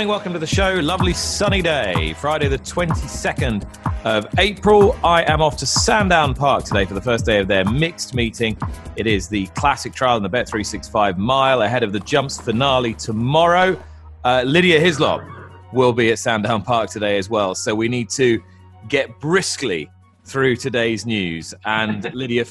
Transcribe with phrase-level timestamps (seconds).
[0.00, 0.76] Morning, welcome to the show.
[0.76, 3.66] Lovely sunny day, Friday the 22nd
[4.06, 4.98] of April.
[5.04, 8.56] I am off to Sandown Park today for the first day of their mixed meeting.
[8.96, 13.78] It is the classic trial in the Bet365 mile ahead of the jumps finale tomorrow.
[14.24, 15.22] Uh, Lydia Hislop
[15.70, 18.42] will be at Sandown Park today as well, so we need to
[18.88, 19.90] get briskly
[20.24, 21.52] through today's news.
[21.66, 22.46] And Lydia,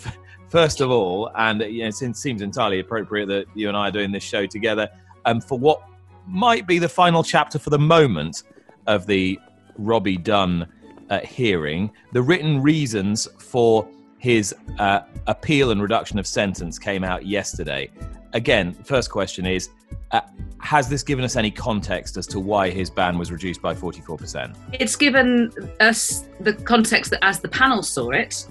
[0.50, 3.92] first of all, and you know, it seems entirely appropriate that you and I are
[3.92, 4.88] doing this show together,
[5.26, 5.82] um, for what
[6.30, 8.44] might be the final chapter for the moment
[8.88, 9.40] of the
[9.78, 10.68] Robbie Dunne
[11.10, 11.92] uh, hearing.
[12.14, 13.88] The written reasons for
[14.20, 17.90] his uh, appeal and reduction of sentence came out yesterday.
[18.34, 19.70] Again, first question is
[20.12, 20.22] uh,
[20.60, 24.56] Has this given us any context as to why his ban was reduced by 44%?
[24.74, 28.48] It's given us the context that as the panel saw it.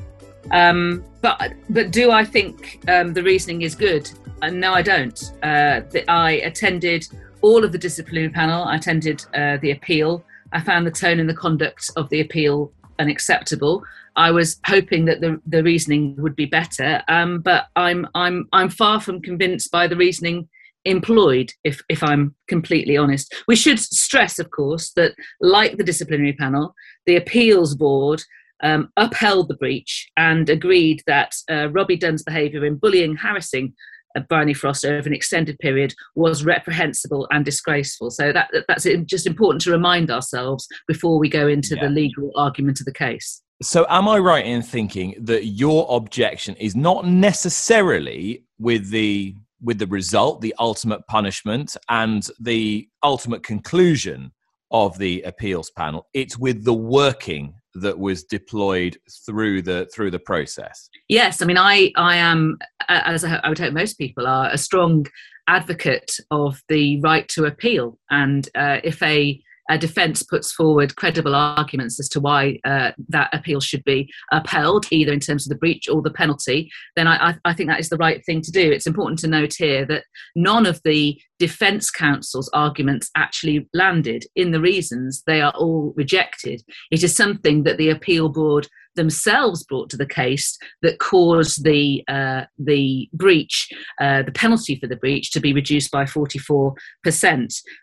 [0.50, 4.10] Um, but but do I think um, the reasoning is good?
[4.40, 5.32] Uh, no, I don't.
[5.42, 7.06] Uh, the, I attended
[7.40, 8.64] all of the disciplinary panel.
[8.64, 10.24] I attended uh, the appeal.
[10.52, 13.84] I found the tone and the conduct of the appeal unacceptable.
[14.16, 18.68] I was hoping that the, the reasoning would be better, um, but I'm I'm I'm
[18.68, 20.48] far from convinced by the reasoning
[20.84, 21.52] employed.
[21.62, 26.74] If if I'm completely honest, we should stress, of course, that like the disciplinary panel,
[27.06, 28.22] the appeals board
[28.62, 33.74] um, upheld the breach and agreed that uh, Robbie Dunne's behaviour in bullying, harassing
[34.20, 38.10] Bryony Frost over an extended period was reprehensible and disgraceful.
[38.10, 41.84] So that that's just important to remind ourselves before we go into yeah.
[41.84, 43.42] the legal argument of the case.
[43.60, 49.80] So, am I right in thinking that your objection is not necessarily with the with
[49.80, 54.30] the result, the ultimate punishment, and the ultimate conclusion
[54.70, 56.06] of the appeals panel?
[56.14, 58.96] It's with the working that was deployed
[59.26, 60.88] through the through the process?
[61.08, 62.58] Yes i mean i i am
[62.88, 65.06] as i would hope most people are a strong
[65.48, 67.98] advocate of the right to appeal.
[68.10, 73.28] And uh, if a a defence puts forward credible arguments as to why uh, that
[73.32, 77.34] appeal should be upheld, either in terms of the breach or the penalty, then I,
[77.44, 78.70] I, think that is the right thing to do.
[78.70, 84.52] It's important to note here that none of the defence counsel's arguments actually landed in
[84.52, 85.22] the reasons.
[85.26, 86.62] They are all rejected.
[86.90, 88.68] It is something that the appeal board
[88.98, 93.68] themselves brought to the case that caused the uh, the breach,
[94.00, 96.74] uh, the penalty for the breach, to be reduced by 44%.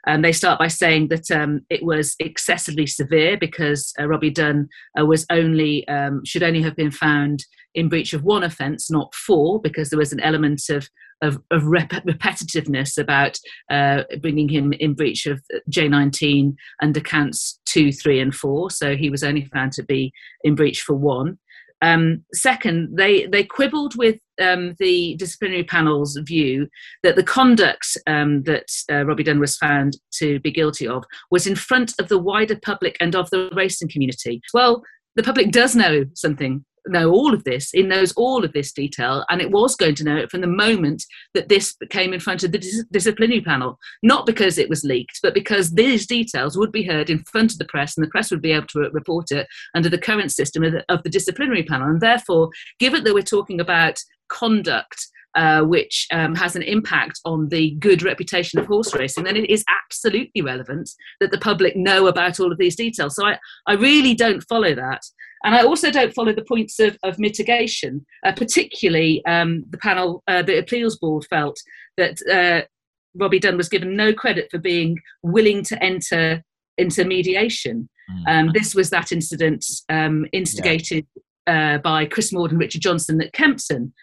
[0.07, 4.69] Um, they start by saying that um, it was excessively severe because uh, Robbie Dunne
[4.99, 7.43] uh, was only um, should only have been found
[7.73, 10.87] in breach of one offence, not four, because there was an element of
[11.21, 13.39] of, of rep- repetitiveness about
[13.69, 18.71] uh, bringing him in breach of J19 under counts two, three, and four.
[18.71, 20.13] So he was only found to be
[20.43, 21.37] in breach for one.
[21.81, 26.67] Um, second, they, they quibbled with um, the disciplinary panel's view
[27.03, 31.45] that the conduct um, that uh, Robbie Dunne was found to be guilty of was
[31.45, 34.41] in front of the wider public and of the racing community.
[34.53, 34.83] Well,
[35.15, 39.25] the public does know something know all of this, it knows all of this detail,
[39.29, 41.03] and it was going to know it from the moment
[41.33, 43.79] that this came in front of the dis- disciplinary panel.
[44.03, 47.57] Not because it was leaked, but because these details would be heard in front of
[47.57, 50.63] the press, and the press would be able to report it under the current system
[50.63, 51.87] of the, of the disciplinary panel.
[51.87, 57.49] And therefore, given that we're talking about conduct uh, which um, has an impact on
[57.49, 62.07] the good reputation of horse racing, then it is absolutely relevant that the public know
[62.07, 63.15] about all of these details.
[63.15, 63.37] So I,
[63.67, 65.01] I really don't follow that.
[65.43, 70.23] And I also don't follow the points of, of mitigation, uh, particularly um, the panel,
[70.27, 71.57] uh, the appeals board felt
[71.97, 72.65] that uh,
[73.13, 76.43] Robbie Dunne was given no credit for being willing to enter
[76.77, 77.89] into mediation.
[78.09, 78.27] Mm.
[78.27, 81.05] Um, this was that incident um, instigated
[81.47, 81.75] yeah.
[81.75, 83.93] uh, by Chris Maude and Richard Johnson at Kempton.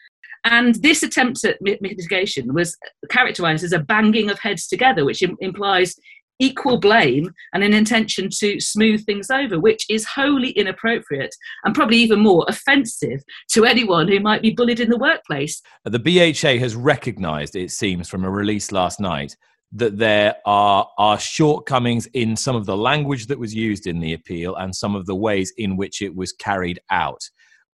[0.44, 2.76] And this attempt at mitigation was
[3.10, 5.94] characterized as a banging of heads together, which Im- implies
[6.42, 11.34] equal blame and an intention to smooth things over, which is wholly inappropriate
[11.64, 15.62] and probably even more offensive to anyone who might be bullied in the workplace.
[15.84, 19.36] The BHA has recognised, it seems, from a release last night,
[19.74, 24.12] that there are, are shortcomings in some of the language that was used in the
[24.12, 27.22] appeal and some of the ways in which it was carried out.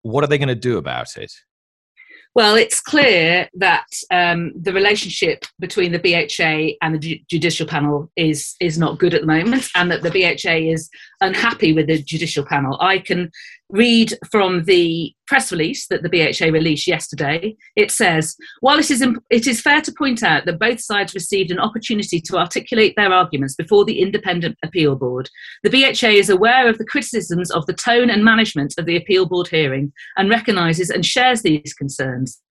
[0.01, 1.31] What are they going to do about it?
[2.37, 8.11] Well, it's clear that um, the relationship between the BHA and the ju- judicial panel
[8.15, 10.87] is is not good at the moment, and that the BHA is
[11.19, 12.77] unhappy with the judicial panel.
[12.79, 13.31] I can
[13.69, 17.55] read from the press release that the BHA released yesterday.
[17.75, 21.13] It says, while it is, imp- it is fair to point out that both sides
[21.13, 25.29] received an opportunity to articulate their arguments before the Independent Appeal Board,
[25.63, 29.25] the BHA is aware of the criticisms of the tone and management of the Appeal
[29.25, 32.41] Board hearing and recognises and shares these concerns.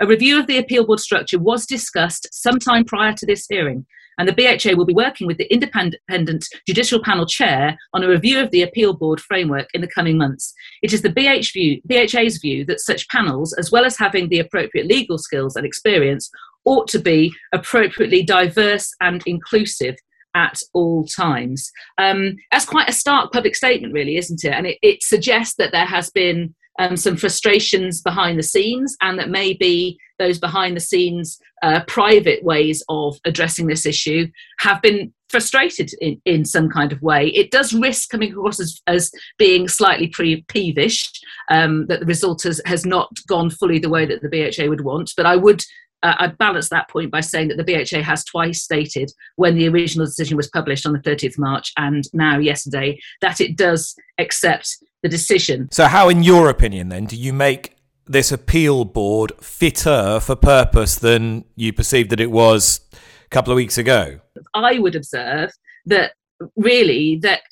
[0.00, 3.86] A review of the Appeal Board structure was discussed sometime prior to this hearing,
[4.18, 8.40] and the BHA will be working with the independent judicial panel chair on a review
[8.40, 10.54] of the appeal board framework in the coming months.
[10.82, 14.40] It is the BH view, BHA's view that such panels, as well as having the
[14.40, 16.30] appropriate legal skills and experience,
[16.64, 19.96] ought to be appropriately diverse and inclusive
[20.34, 21.70] at all times.
[21.98, 24.52] Um, that's quite a stark public statement, really, isn't it?
[24.52, 29.18] And it, it suggests that there has been um, some frustrations behind the scenes, and
[29.18, 34.26] that maybe those behind the scenes uh, private ways of addressing this issue
[34.60, 37.28] have been frustrated in, in some kind of way.
[37.28, 41.10] It does risk coming across as, as being slightly pre- peevish
[41.50, 44.82] um, that the result has, has not gone fully the way that the BHA would
[44.82, 45.64] want, but I would
[46.04, 49.66] uh, I balance that point by saying that the BHA has twice stated when the
[49.68, 54.76] original decision was published on the 30th March and now yesterday that it does accept
[55.02, 55.68] the decision.
[55.72, 57.73] So, how, in your opinion, then, do you make
[58.06, 63.56] this appeal board fitter for purpose than you perceived that it was a couple of
[63.56, 64.20] weeks ago?
[64.54, 65.50] I would observe
[65.86, 66.12] that
[66.56, 67.42] really that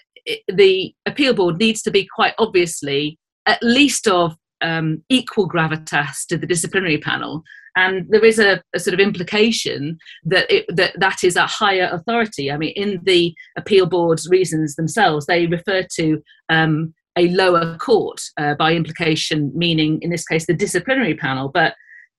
[0.49, 6.39] the appeal board needs to be quite obviously at least of um, equal gravitas to
[6.39, 7.43] the disciplinary panel
[7.77, 11.89] and there is a, a sort of implication that it, that that is a higher
[11.93, 12.51] authority.
[12.51, 18.21] I mean, in the appeal board's reasons themselves, they refer to um, a lower court
[18.39, 21.75] uh, by implication, meaning in this case the disciplinary panel, but.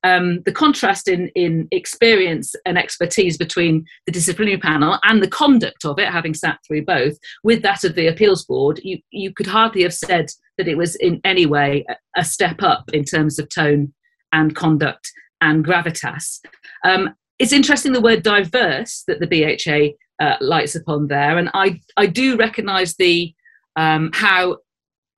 [0.05, 5.85] Um, the contrast in, in experience and expertise between the disciplinary panel and the conduct
[5.85, 9.47] of it, having sat through both, with that of the appeals board, you, you could
[9.47, 11.85] hardly have said that it was in any way
[12.17, 13.93] a step up in terms of tone
[14.33, 15.09] and conduct
[15.39, 16.39] and gravitas.
[16.83, 21.81] Um, it's interesting the word diverse that the BHA uh, lights upon there, and I
[21.97, 23.33] I do recognise the
[23.75, 24.57] um, how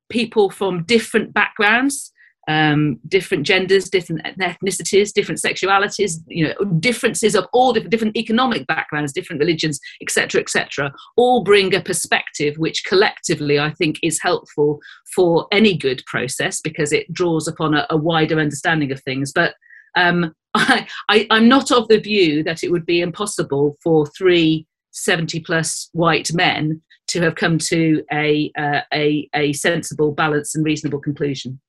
[0.09, 2.11] people from different backgrounds,
[2.47, 8.67] um, different genders, different ethnicities, different sexualities, you know, differences of all different, different economic
[8.67, 14.79] backgrounds, different religions, etc., etc., all bring a perspective which collectively I think is helpful
[15.15, 19.31] for any good process because it draws upon a, a wider understanding of things.
[19.33, 19.55] But
[19.95, 24.67] um, I, I, I'm not of the view that it would be impossible for three
[24.95, 30.65] 70 plus white men to have come to a, uh, a, a sensible, balanced, and
[30.65, 31.59] reasonable conclusion.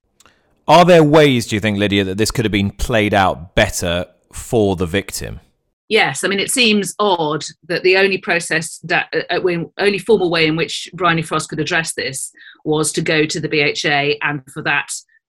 [0.68, 4.06] Are there ways, do you think, Lydia, that this could have been played out better
[4.32, 5.40] for the victim?
[5.88, 10.30] Yes, I mean it seems odd that the only process that uh, uh only formal
[10.30, 12.32] way in which Bryony Frost could address this
[12.64, 14.88] was to go to the BHA and for that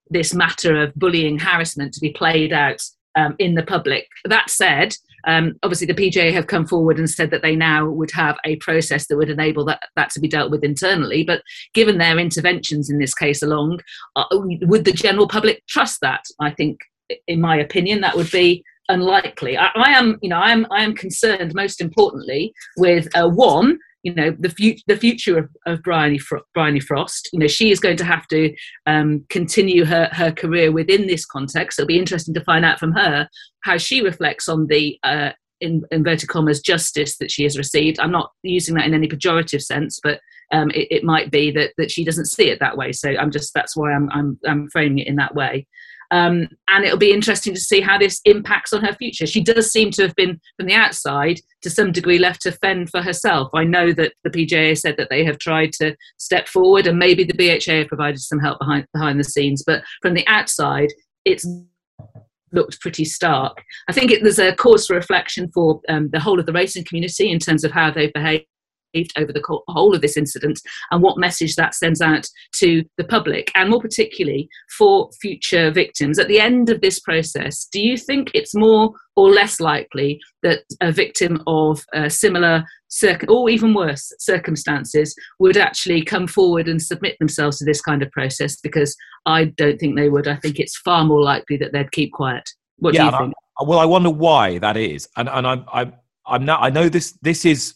[0.10, 2.82] this matter of bullying harassment to be played out
[3.16, 4.08] um, in the public.
[4.26, 8.12] That said, um, obviously the PJA have come forward and said that they now would
[8.12, 11.24] have a process that would enable that, that to be dealt with internally.
[11.24, 11.42] But
[11.74, 13.80] given their interventions in this case along,
[14.16, 16.24] uh, would the general public trust that?
[16.40, 16.80] I think,
[17.28, 19.58] in my opinion, that would be unlikely.
[19.58, 23.80] I, I am, you know, I am, I am concerned most importantly with uh, one
[24.08, 27.30] you know the future the future of, of Bryony, Fro- Bryony Frost.
[27.34, 31.26] You know she is going to have to um, continue her her career within this
[31.26, 31.78] context.
[31.78, 33.28] It'll be interesting to find out from her
[33.64, 38.00] how she reflects on the uh, in inverted commas justice that she has received.
[38.00, 40.22] I'm not using that in any pejorative sense, but
[40.54, 42.94] um, it, it, might be that that she doesn't see it that way.
[42.94, 45.68] So I'm just that's why I'm I'm, I'm framing it in that way.
[46.12, 49.28] Um, and it'll be interesting to see how this impacts on her future.
[49.28, 52.90] She does seem to have been, from the outside, to some degree, left to fend
[52.90, 53.50] for herself.
[53.54, 57.24] I know that the PJA said that they have tried to step forward, and maybe
[57.24, 59.64] the BHA have provided some help behind behind the scenes.
[59.66, 60.90] But from the outside,
[61.26, 61.46] it's
[62.54, 63.62] looked pretty stark.
[63.88, 66.86] I think it, there's a cause for reflection for um, the whole of the racing
[66.86, 68.46] community in terms of how they've behaved
[69.18, 70.60] over the whole of this incident
[70.92, 76.20] and what message that sends out to the public and more particularly for future victims.
[76.20, 80.60] At the end of this process do you think it's more or less likely that
[80.82, 86.82] a victim of uh, similar circ- or even worse circumstances would actually come forward and
[86.82, 88.60] submit themselves to this kind of process?
[88.60, 90.27] Because i don't think they would.
[90.27, 92.50] I think it's far more likely that they'd keep quiet.
[92.77, 95.10] What yeah, do you think I, well i wonder why that is.
[95.18, 95.94] And and i'm i'm
[96.25, 97.75] i'm not i know this this is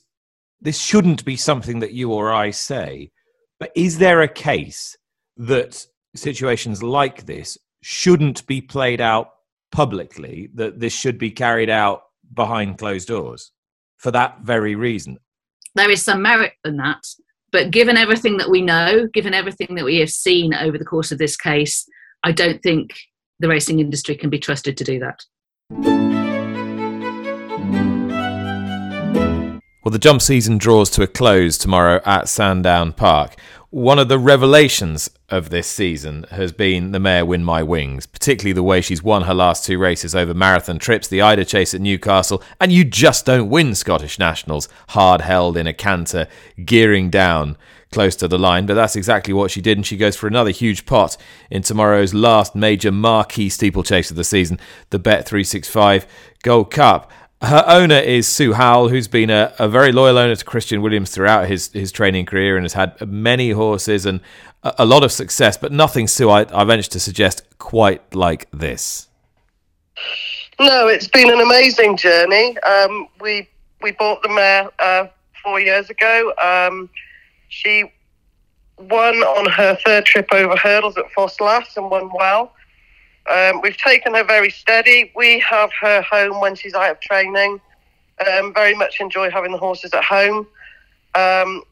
[0.61, 3.11] this shouldn't be something that you or I say,
[3.59, 4.95] but is there a case
[5.37, 9.29] that situations like this shouldn't be played out
[9.71, 12.03] publicly, that this should be carried out
[12.33, 13.51] behind closed doors
[13.97, 15.17] for that very reason.
[15.75, 17.03] There is some merit in that.
[17.51, 21.11] But given everything that we know, given everything that we have seen over the course
[21.11, 21.85] of this case,
[22.23, 22.91] I don't think
[23.39, 26.20] the racing industry can be trusted to do that.
[29.83, 33.35] Well, the jump season draws to a close tomorrow at Sandown Park.
[33.71, 38.53] One of the revelations of this season has been the mare Win My Wings, particularly
[38.53, 41.81] the way she's won her last two races over marathon trips, the Eider Chase at
[41.81, 46.27] Newcastle, and you just don't win Scottish Nationals hard held in a canter,
[46.63, 47.57] gearing down
[47.91, 48.67] close to the line.
[48.67, 51.17] But that's exactly what she did, and she goes for another huge pot
[51.49, 54.59] in tomorrow's last major marquee steeplechase of the season,
[54.91, 56.05] the Bet 365
[56.43, 60.45] Gold Cup her owner is Sue Howell, who's been a, a, very loyal owner to
[60.45, 64.21] Christian Williams throughout his, his training career and has had many horses and
[64.63, 68.49] a, a lot of success, but nothing, Sue, I, I venture to suggest, quite like
[68.51, 69.07] this.
[70.59, 72.57] No, it's been an amazing journey.
[72.59, 73.49] Um, we
[73.81, 75.07] we bought the mare uh,
[75.43, 76.33] four years ago.
[76.41, 76.87] Um,
[77.49, 77.91] she
[78.77, 82.53] won on her third trip over hurdles at Ffos and won well.
[83.29, 85.11] Um, we've taken her very steady.
[85.15, 87.61] We have her home when she's out of training.
[88.27, 90.47] Um, very much enjoy having the horses at home.
[91.15, 91.63] Um,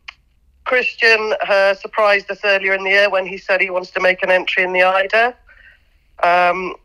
[0.66, 4.22] Christian uh, surprised us earlier in the year when he said he wants to make
[4.22, 5.36] an entry in the Eider.
[6.24, 6.76] Um,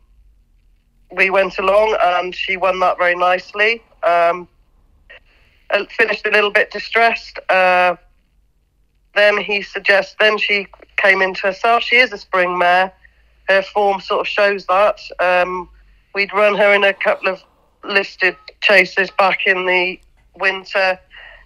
[1.11, 3.83] we went along and she won that very nicely.
[4.03, 4.47] Um,
[5.89, 7.39] finished a little bit distressed.
[7.49, 7.95] Uh,
[9.13, 10.67] then he suggests, then she
[10.97, 11.83] came into herself.
[11.83, 12.91] She is a spring mare
[13.47, 14.99] her form sort of shows that.
[15.19, 15.69] Um,
[16.13, 17.43] we'd run her in a couple of
[17.83, 19.99] listed chases back in the
[20.37, 20.99] winter.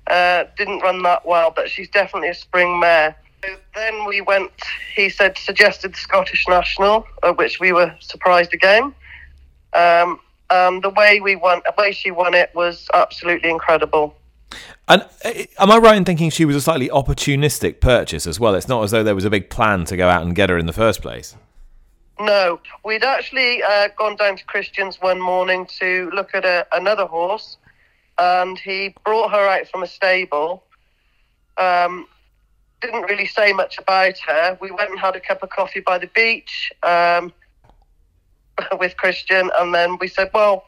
[0.08, 3.16] Uh, didn't run that well, but she's definitely a spring mare.
[3.76, 4.52] Then we went,
[4.96, 8.94] he said, suggested the Scottish National, uh, which we were surprised again.
[9.74, 14.16] Um, the way we won, the way she won it was absolutely incredible.
[14.88, 18.56] And uh, am I right in thinking she was a slightly opportunistic purchase as well?
[18.56, 20.58] It's not as though there was a big plan to go out and get her
[20.58, 21.36] in the first place.
[22.20, 27.06] No, we'd actually uh, gone down to Christian's one morning to look at a, another
[27.06, 27.58] horse,
[28.18, 30.64] and he brought her out from a stable.
[31.58, 32.08] Um,
[32.82, 34.58] didn't really say much about her.
[34.60, 37.32] We went and had a cup of coffee by the beach um,
[38.80, 40.66] with Christian, and then we said, "Well,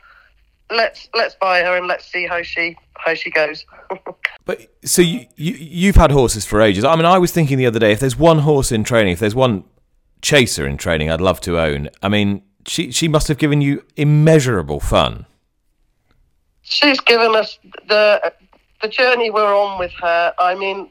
[0.70, 3.66] let's let's buy her and let's see how she how she goes."
[4.46, 6.86] but so you, you you've had horses for ages.
[6.86, 9.20] I mean, I was thinking the other day, if there's one horse in training, if
[9.20, 9.66] there's one
[10.22, 11.90] chaser in training I'd love to own.
[12.02, 15.26] I mean, she she must have given you immeasurable fun.
[16.62, 18.34] She's given us the
[18.82, 20.34] the journey we're on with her.
[20.40, 20.90] I mean,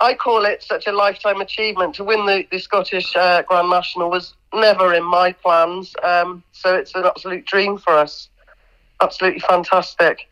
[0.00, 4.10] I call it such a lifetime achievement to win the, the Scottish uh, Grand National
[4.10, 5.94] was never in my plans.
[6.02, 8.28] Um, so it's an absolute dream for us.
[9.00, 10.28] Absolutely fantastic.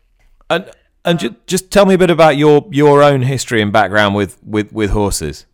[0.49, 0.69] And
[1.03, 4.37] and ju- just tell me a bit about your your own history and background with
[4.43, 5.45] with with horses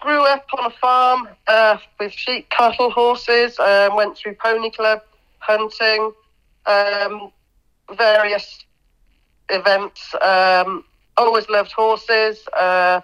[0.00, 3.58] grew up on a farm uh, with sheep, cattle, horses.
[3.58, 5.00] Um, went through pony club,
[5.38, 6.12] hunting,
[6.66, 7.32] um,
[7.96, 8.64] various
[9.48, 10.14] events.
[10.22, 10.84] Um,
[11.16, 12.46] always loved horses.
[12.58, 13.00] Uh,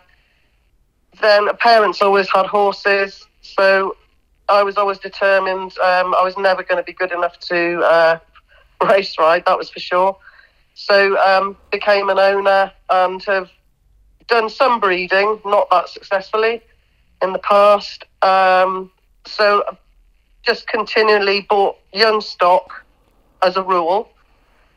[1.20, 3.96] then parents always had horses, so
[4.49, 5.76] I was always determined.
[5.78, 8.18] Um, I was never going to be good enough to uh,
[8.88, 9.44] race ride.
[9.46, 10.16] That was for sure.
[10.75, 13.50] So um, became an owner and have
[14.26, 16.62] done some breeding, not that successfully
[17.22, 18.04] in the past.
[18.22, 18.90] Um,
[19.26, 19.64] so
[20.44, 22.84] just continually bought young stock
[23.42, 24.10] as a rule,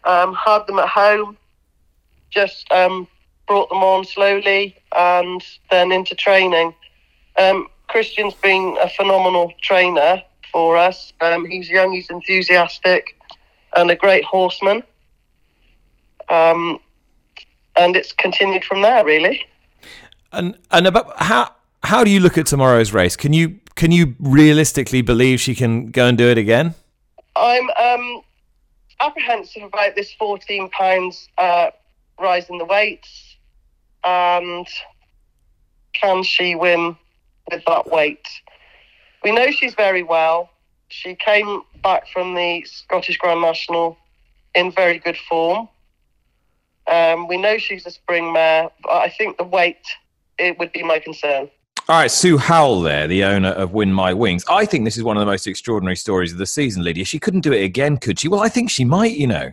[0.03, 1.37] um, had them at home,
[2.29, 3.07] just um,
[3.47, 6.73] brought them on slowly and then into training.
[7.37, 10.21] Um, Christian's been a phenomenal trainer
[10.51, 11.13] for us.
[11.21, 13.17] Um, he's young, he's enthusiastic,
[13.75, 14.83] and a great horseman.
[16.29, 16.79] Um,
[17.77, 19.45] and it's continued from there, really.
[20.31, 21.54] And and about how
[21.86, 23.15] how do you look at tomorrow's race?
[23.15, 26.74] Can you can you realistically believe she can go and do it again?
[27.36, 28.22] I'm um,
[29.01, 31.72] apprehensive about this 14 pounds uh,
[32.20, 33.36] rise in the weights,
[34.04, 34.68] and
[35.94, 36.96] can she win
[37.51, 38.27] with that weight?
[39.24, 40.50] We know she's very well.
[40.88, 43.98] She came back from the Scottish Grand National
[44.54, 45.68] in very good form.
[46.88, 49.86] Um, we know she's a spring mare, but I think the weight
[50.38, 51.50] it would be my concern.
[51.88, 54.44] All right, Sue Howell there, the owner of Win My Wings.
[54.50, 57.06] I think this is one of the most extraordinary stories of the season, Lydia.
[57.06, 58.27] She couldn't do it again, could she?
[58.27, 59.51] Well, I think she might, you know.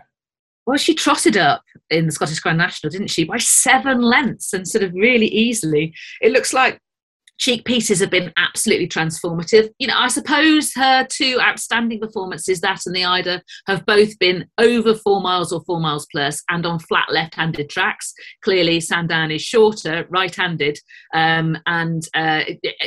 [0.64, 4.66] Well, she trotted up in the Scottish Grand National, didn't she, by seven lengths and
[4.66, 5.94] sort of really easily.
[6.22, 6.80] It looks like
[7.38, 9.68] Cheek pieces have been absolutely transformative.
[9.78, 14.46] You know, I suppose her two outstanding performances, that and the Eider, have both been
[14.58, 18.14] over four miles or four miles plus and on flat left handed tracks.
[18.42, 20.78] Clearly, Sandown is shorter, right handed,
[21.14, 22.44] um, and uh,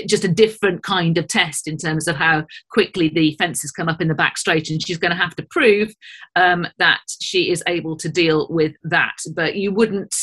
[0.08, 4.02] just a different kind of test in terms of how quickly the fences come up
[4.02, 4.70] in the back straight.
[4.70, 5.94] And she's going to have to prove
[6.36, 9.18] um, that she is able to deal with that.
[9.34, 10.16] But you wouldn't.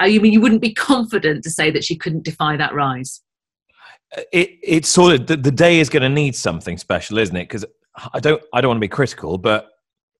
[0.00, 3.22] Uh, you mean you wouldn't be confident to say that she couldn't defy that rise?
[4.32, 7.44] It it's sort of the, the day is going to need something special, isn't it?
[7.44, 7.64] Because
[8.12, 9.68] I don't I don't want to be critical, but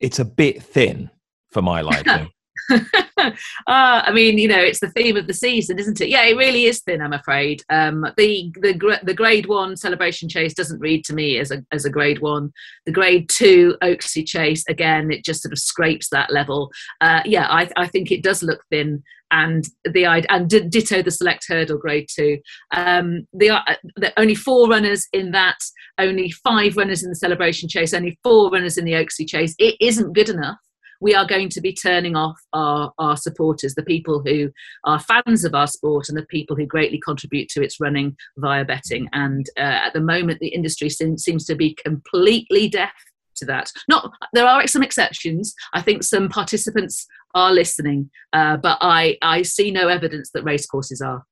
[0.00, 1.10] it's a bit thin
[1.50, 2.30] for my liking.
[3.18, 3.32] uh,
[3.66, 6.08] I mean, you know, it's the theme of the season, isn't it?
[6.08, 7.00] Yeah, it really is thin.
[7.00, 7.62] I'm afraid.
[7.70, 11.84] Um, the the the Grade One Celebration Chase doesn't read to me as a as
[11.84, 12.52] a Grade One.
[12.84, 16.70] The Grade Two Oaksey Chase, again, it just sort of scrapes that level.
[17.00, 21.46] Uh, yeah, I I think it does look thin and the and ditto the select
[21.48, 22.38] hurdle grade two.
[22.72, 25.58] Um, the, uh, the only four runners in that,
[25.98, 29.54] only five runners in the celebration chase, only four runners in the Oaksey chase.
[29.58, 30.58] It isn't good enough.
[31.00, 34.50] We are going to be turning off our, our supporters, the people who
[34.84, 38.64] are fans of our sport and the people who greatly contribute to its running via
[38.64, 39.08] betting.
[39.12, 42.92] And uh, at the moment, the industry seems, to be completely deaf
[43.36, 43.70] to that.
[43.88, 45.54] Not there are some exceptions.
[45.74, 51.00] I think some participants are listening, uh, but I I see no evidence that racecourses
[51.00, 51.24] are.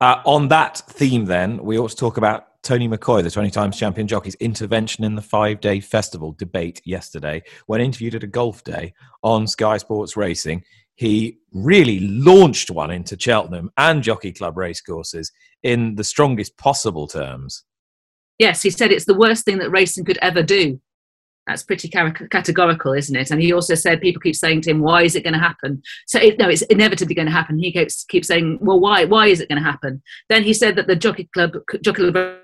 [0.00, 3.78] Uh, on that theme, then we ought to talk about Tony McCoy, the 20 times
[3.78, 7.42] champion jockey's intervention in the five day festival debate yesterday.
[7.66, 13.18] When interviewed at a golf day on Sky Sports Racing, he really launched one into
[13.18, 15.30] Cheltenham and Jockey Club racecourses
[15.62, 17.64] in the strongest possible terms.
[18.38, 20.80] Yes, he said it's the worst thing that racing could ever do.
[21.46, 23.30] That's pretty categorical, isn't it?
[23.30, 25.82] And he also said people keep saying to him, "Why is it going to happen?"
[26.06, 27.58] So it, no, it's inevitably going to happen.
[27.58, 29.04] He keeps keeps saying, "Well, why?
[29.04, 32.38] Why is it going to happen?" Then he said that the jockey club, jockey club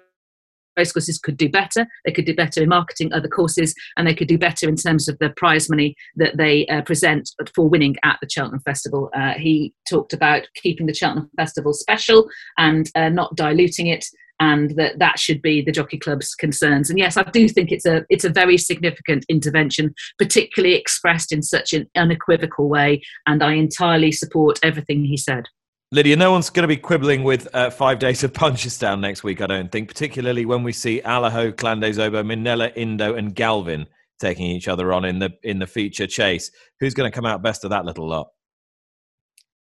[0.81, 1.87] racecourses could do better.
[2.05, 5.09] They could do better in marketing other courses, and they could do better in terms
[5.09, 9.11] of the prize money that they uh, present for winning at the Cheltenham Festival.
[9.15, 14.05] Uh, he talked about keeping the Cheltenham Festival special and uh, not diluting it
[14.41, 17.87] and that that should be the jockey club's concerns and yes i do think it's
[17.87, 23.53] a it's a very significant intervention particularly expressed in such an unequivocal way and i
[23.53, 25.45] entirely support everything he said
[25.93, 29.41] Lydia, no one's going to be quibbling with uh, five days of Punchestown next week,
[29.41, 33.87] I don't think, particularly when we see Allaho, Clan des Minella, Indo, and Galvin
[34.21, 36.53] taking each other on in the in the feature chase.
[36.79, 38.29] Who's going to come out best of that little lot?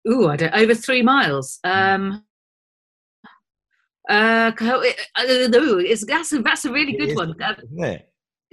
[0.09, 1.59] Ooh, I don't over three miles.
[1.65, 2.23] Um,
[4.09, 7.35] uh, it's that's a, that's a really good one.
[7.43, 7.99] Uh, yeah.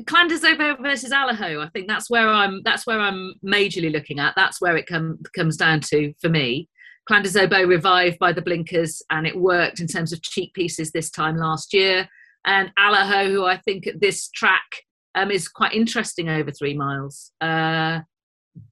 [0.07, 1.63] Clan des Obeaux versus Allaho.
[1.63, 2.61] I think that's where I'm.
[2.63, 4.33] That's where I'm majorly looking at.
[4.35, 6.67] That's where it com- comes down to for me.
[7.09, 10.91] Clan des Obeaux revived by the blinkers, and it worked in terms of cheek pieces
[10.91, 12.07] this time last year.
[12.45, 14.83] And Allaho, who I think at this track
[15.15, 17.31] um, is quite interesting over three miles.
[17.41, 18.01] Uh,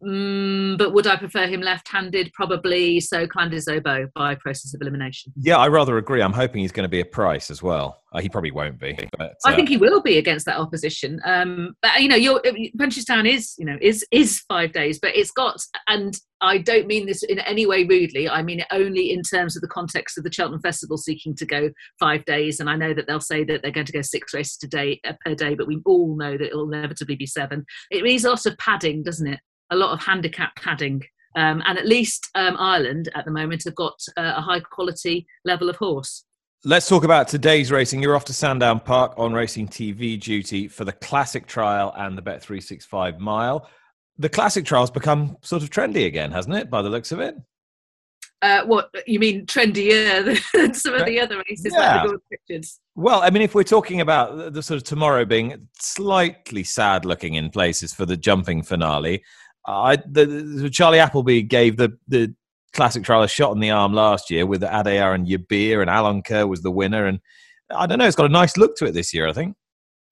[0.04, 2.32] Mm, but would I prefer him left-handed?
[2.34, 3.00] Probably.
[3.00, 5.34] So Clan des Obeaux by process of elimination.
[5.38, 6.22] Yeah, I rather agree.
[6.22, 8.02] I'm hoping he's going to be a price as well.
[8.14, 8.98] Uh, he probably won't be.
[9.18, 11.20] But, uh, I think he will be against that opposition.
[11.26, 15.16] Um, but you know, your uh, Punchestown is you know is is five days, but
[15.16, 18.30] it's got and I don't mean this in any way rudely.
[18.30, 21.46] I mean it only in terms of the context of the Cheltenham Festival seeking to
[21.46, 22.60] go five days.
[22.60, 25.02] And I know that they'll say that they're going to go six races a day
[25.06, 27.66] uh, per day, but we all know that it will inevitably be seven.
[27.92, 29.40] It means a lot of padding, doesn't it?
[29.70, 31.04] A lot of handicap padding.
[31.36, 35.28] Um, and at least um, Ireland at the moment have got uh, a high quality
[35.46, 36.24] level of horse.
[36.66, 38.02] Let's talk about today's racing.
[38.02, 42.22] You're off to Sandown Park on Racing TV duty for the Classic Trial and the
[42.24, 43.70] Bet365 Mile.
[44.18, 47.36] The Classic Trial's become sort of trendy again, hasn't it, by the looks of it?
[48.42, 52.04] Uh, what you mean trendier than some of the other races yeah.
[52.04, 52.80] like the Pictures?
[52.96, 57.36] Well, I mean, if we're talking about the sort of tomorrow being slightly sad looking
[57.36, 59.24] in places for the jumping finale,
[59.68, 62.34] I the, the, Charlie Appleby gave the the
[62.74, 66.48] classic trial a shot in the arm last year with Adayar and Yabir, and Alenquer
[66.48, 67.06] was the winner.
[67.06, 67.20] And
[67.76, 69.28] I don't know, it's got a nice look to it this year.
[69.28, 69.56] I think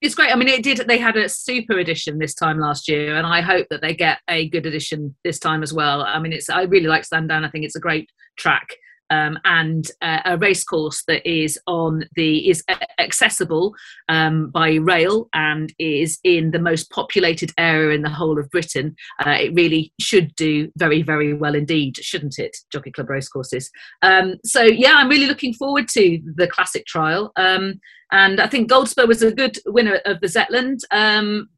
[0.02, 0.32] it's great.
[0.32, 0.80] I mean, it did.
[0.88, 4.20] They had a super edition this time last year, and I hope that they get
[4.30, 6.02] a good edition this time as well.
[6.02, 7.46] I mean, it's I really like Sandown.
[7.46, 8.76] I think it's a great track
[9.10, 12.64] um, and uh, a racecourse that is on the is
[13.00, 13.74] accessible
[14.10, 18.96] um, by rail and is in the most populated area in the whole of Britain.
[19.26, 22.58] Uh, it really should do very very well indeed, shouldn't it?
[22.72, 23.70] Jockey Club racecourses.
[24.02, 27.32] Um, so yeah, I'm really looking forward to the classic trial.
[27.36, 27.80] Um,
[28.12, 30.80] And I think Goldspur was a good winner of the Zetland.
[30.92, 31.50] Um,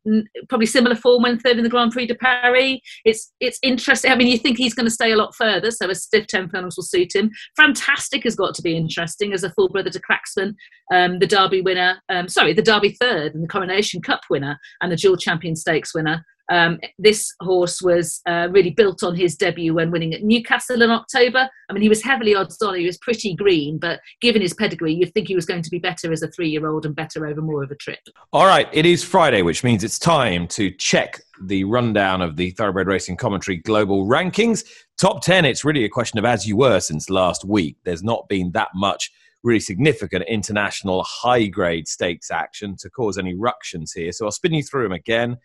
[0.48, 2.80] probably similar form when third in the Grand Prix de Paris.
[3.06, 4.12] It's it's interesting.
[4.12, 6.50] I mean, you think he's going to stay a lot further, so a stiff ten
[6.50, 7.32] furlongs will suit him.
[7.56, 10.54] Fantastic has got to be interesting as a full brother to Cracksman,
[10.94, 12.02] um, the Derby winner.
[12.10, 15.94] Um, sorry, the Derby third and the Coronation Cup winner and the Dual Champion Stakes
[15.94, 16.24] winner.
[16.50, 20.90] Um, this horse was uh, really built on his debut when winning at Newcastle in
[20.90, 21.50] October.
[21.70, 22.76] I mean, he was heavily odds on.
[22.76, 25.80] He was pretty green, but given his pedigree, you'd think he was going to be
[25.80, 28.00] better as a three-year-old and better over more of a trip.
[28.32, 32.52] All right, it is Friday, which means it's time to check the rundown of the
[32.52, 34.64] Thoroughbred Racing Commentary Global Rankings.
[34.98, 37.78] Top 10, it's really a question of as you were since last week.
[37.84, 39.12] There's not been that much
[39.44, 44.12] really significant international high grade stakes action to cause any ructions here.
[44.12, 45.38] So I'll spin you through them again.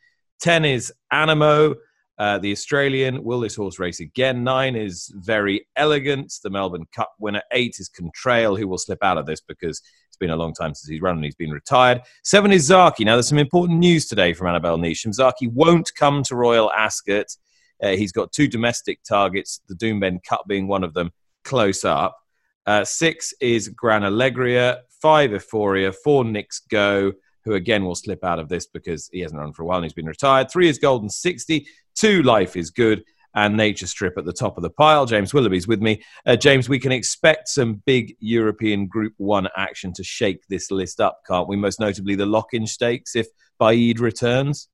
[0.42, 1.76] 10 is Anamoe,
[2.18, 3.22] uh, the Australian.
[3.22, 4.42] Will this horse race again?
[4.42, 7.42] Nine is Verry Elleegant, the Melbourne Cup winner.
[7.52, 10.74] Eight is Contrail, who will slip out of this because it's been a long time
[10.74, 12.02] since he's run and he's been retired.
[12.24, 13.04] Seven is Zaaki.
[13.04, 15.16] Now, there's some important news today from Annabel Neasham.
[15.16, 17.36] Zaaki won't come to Royal Ascot.
[17.80, 21.12] Uh, he's got two domestic targets, the Doomben Cup being one of them,
[21.44, 22.18] close up.
[22.66, 24.80] Uh, six is Gran Alegria.
[25.00, 25.94] Five, Efforia.
[25.94, 27.12] Four, Knicks Go
[27.44, 29.84] who again will slip out of this because he hasn't run for a while and
[29.84, 30.50] he's been retired.
[30.50, 31.66] Three is Golden 60.
[31.94, 33.04] Two, Life is Good.
[33.34, 35.06] And Nature Strip at the top of the pile.
[35.06, 36.02] James Willoughby's with me.
[36.26, 41.00] Uh, James, we can expect some big European Group 1 action to shake this list
[41.00, 41.56] up, can't we?
[41.56, 43.28] Most notably the Lockinge stakes if
[43.58, 44.68] Baaeed returns.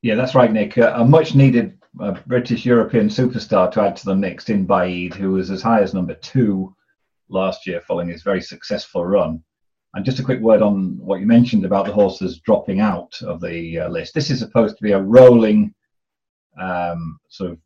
[0.00, 0.78] Yeah, that's right, Nick.
[0.78, 5.14] Uh, a much needed uh, British European superstar to add to the mix in Baaeed,
[5.14, 6.74] who was as high as number two
[7.28, 9.42] last year following his very successful run.
[9.94, 13.40] And just a quick word on what you mentioned about the horses dropping out of
[13.40, 14.14] the uh, list.
[14.14, 15.74] This is supposed to be a rolling
[16.58, 17.58] um, sort of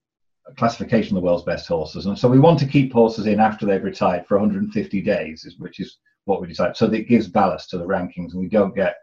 [0.57, 2.07] classification of the world's best horses.
[2.07, 5.79] And so we want to keep horses in after they've retired for 150 days, which
[5.79, 6.77] is what we decide.
[6.77, 8.97] So that it gives ballast to the rankings and we don't get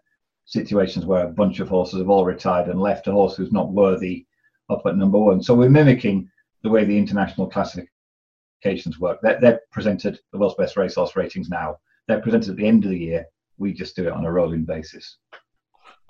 [0.46, 3.72] situations where a bunch of horses have all retired and left a horse who's not
[3.72, 4.26] worthy
[4.70, 5.42] up at number one.
[5.42, 6.30] So we're mimicking
[6.62, 9.20] the way the international classifications work.
[9.22, 12.92] They're, they're presented the world's best racehorse ratings now they're presented at the end of
[12.92, 13.26] the year.
[13.58, 15.18] We just do it on a rolling basis.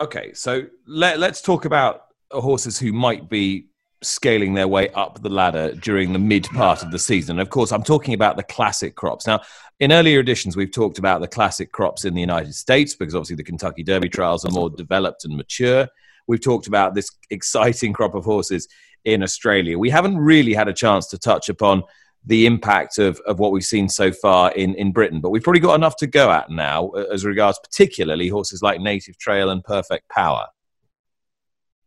[0.01, 3.67] Okay, so let, let's talk about horses who might be
[4.01, 7.39] scaling their way up the ladder during the mid part of the season.
[7.39, 9.25] Of course, I'm talking about the classic crops.
[9.27, 9.41] Now,
[9.79, 13.38] in earlier editions, we've talked about the classic crops in the United States because obviously
[13.38, 15.88] the Kentucky Derby trials are more developed and mature.
[16.27, 18.67] We've talked about this exciting crop of horses
[19.06, 19.77] in Australia.
[19.77, 21.84] We haven't really had a chance to touch upon
[22.26, 25.20] the impact of, of what we've seen so far in, in Britain.
[25.20, 28.80] But we've probably got enough to go at now uh, as regards particularly horses like
[28.80, 30.48] Native Trail and Perfect Power.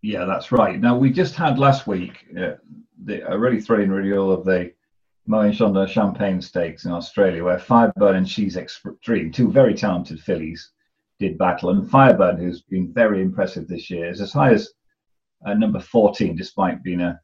[0.03, 0.79] Yeah, that's right.
[0.79, 2.53] Now, we just had last week uh,
[3.05, 4.73] the, a really thrilling renewal of the
[5.29, 10.21] Moët & Chandon Champagne Stakes in Australia, where Firebird and She's Extreme, two very talented
[10.21, 10.71] fillies,
[11.19, 11.71] did battle.
[11.71, 14.71] And Firebird, who's been very impressive this year, is as high as
[15.45, 17.19] uh, number 14, despite being a,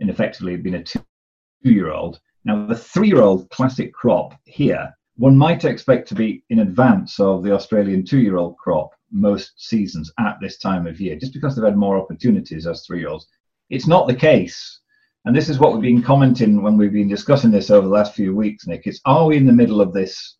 [0.00, 2.18] ineffectively being a two-year-old.
[2.44, 7.18] Now, the three year old classic crop here, one might expect to be in advance
[7.20, 11.32] of the Australian two year old crop most seasons at this time of year, just
[11.32, 13.28] because they've had more opportunities as three year olds.
[13.70, 14.80] It's not the case.
[15.24, 18.14] And this is what we've been commenting when we've been discussing this over the last
[18.14, 18.86] few weeks, Nick.
[18.86, 20.36] It's are we in the middle of this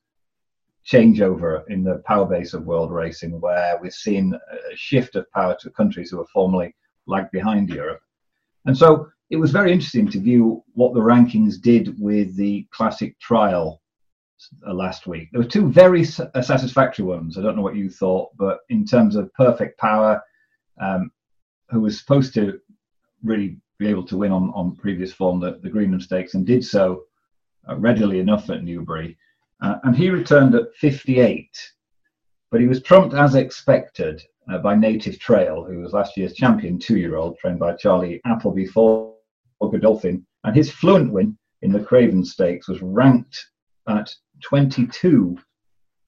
[0.86, 5.56] changeover in the power base of world racing where we're seeing a shift of power
[5.60, 6.74] to countries who are formerly
[7.06, 8.00] lagged behind Europe?
[8.66, 13.18] And so it was very interesting to view what the rankings did with the classic
[13.18, 13.82] trial
[14.64, 15.28] uh, last week.
[15.32, 17.36] There were two very uh, satisfactory ones.
[17.36, 20.22] I don't know what you thought, but in terms of perfect power,
[20.80, 21.10] um,
[21.68, 22.60] who was supposed to
[23.24, 26.64] really be able to win on, on previous form, the, the Greenham Stakes, and did
[26.64, 27.02] so
[27.68, 29.18] uh, readily enough at Newbury.
[29.60, 31.50] Uh, and he returned at 58,
[32.52, 36.78] but he was trumped as expected uh, by Native Trail, who was last year's champion
[36.78, 38.66] two year old, trained by Charlie Appleby
[39.70, 43.46] Godolphin, and his fluent win in the Craven Stakes was ranked
[43.88, 45.38] at 22,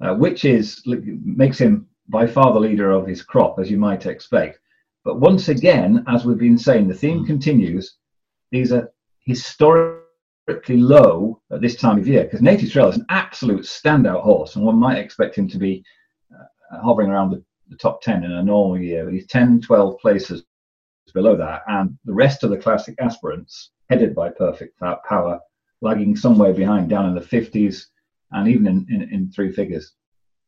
[0.01, 4.07] uh, which is makes him by far the leader of his crop, as you might
[4.07, 4.59] expect.
[5.05, 7.27] But once again, as we've been saying, the theme mm.
[7.27, 7.97] continues.
[8.51, 8.92] These are
[9.25, 14.57] historically low at this time of year because Native Trail is an absolute standout horse,
[14.57, 15.85] and one might expect him to be
[16.33, 19.09] uh, hovering around the, the, top 10 in a normal year.
[19.11, 20.45] He's 10, 12 places
[21.12, 25.40] below that, and the rest of the classic aspirants, headed by Perfect Power,
[25.81, 27.87] lagging somewhere behind, down in the 50s
[28.33, 29.92] and even in, in, in three figures.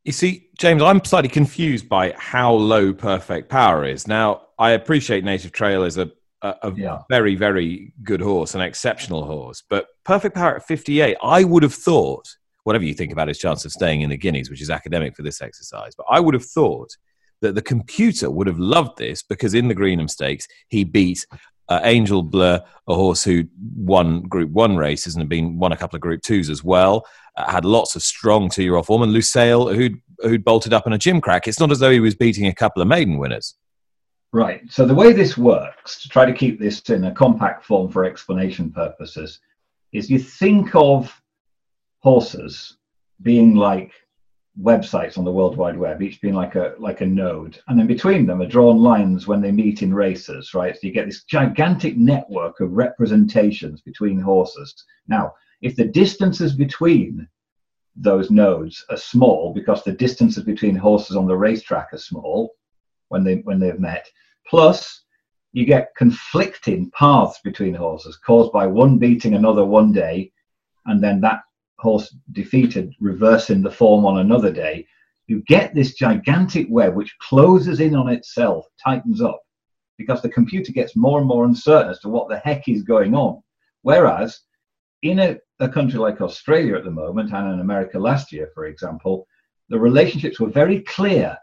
[0.04, 4.08] You see, James, I'm slightly confused by how low Perfect Power is.
[4.08, 6.10] Now, I appreciate Native Trail is a,
[6.42, 6.98] a, a yeah.
[7.10, 11.74] very, very good horse, an exceptional horse, but Perfect Power at 58, I would have
[11.74, 12.26] thought
[12.64, 15.22] whatever you think about his chance of staying in the Guineas, which is academic for
[15.22, 15.94] this exercise.
[15.94, 16.96] But I would have thought
[17.40, 21.24] that the computer would have loved this because in the Greenham Stakes, he beat
[21.68, 23.44] uh, Angel Bleu, a horse who
[23.76, 27.06] won Group One races and had been won a couple of Group Twos as well.
[27.36, 30.98] Uh, had lots of strong two-year-old form, and Lusail, who'd who'd bolted up in a
[30.98, 31.46] Gimcrack.
[31.46, 33.54] It's not as though he was beating a couple of maiden winners.
[34.32, 34.60] Right.
[34.68, 38.04] So the way this works, to try to keep this in a compact form for
[38.04, 39.40] explanation purposes,
[39.92, 41.14] is you think of
[42.00, 42.76] horses
[43.22, 43.92] being like
[44.60, 47.86] websites on the World Wide Web, each being like a like a node, and then
[47.86, 50.74] between them are drawn lines when they meet in races, right?
[50.74, 54.74] So you get this gigantic network of representations between horses.
[55.06, 57.28] Now, if the distances between
[57.94, 62.54] those nodes are small because the distances between horses on the racetrack are small
[63.08, 64.08] when they when they've met,
[64.46, 65.04] plus
[65.52, 70.32] you get conflicting paths between horses caused by one beating another one day,
[70.86, 71.42] and then that
[71.78, 74.86] horse defeated reversing the form on another day,
[75.26, 79.40] you get this gigantic web which closes in on itself, tightens up,
[79.96, 83.14] because the computer gets more and more uncertain as to what the heck is going
[83.14, 83.40] on.
[83.82, 84.40] Whereas
[85.02, 88.66] in a, a country like Australia at the moment and in America last year, for
[88.66, 89.26] example,
[89.68, 91.36] the relationships were very clear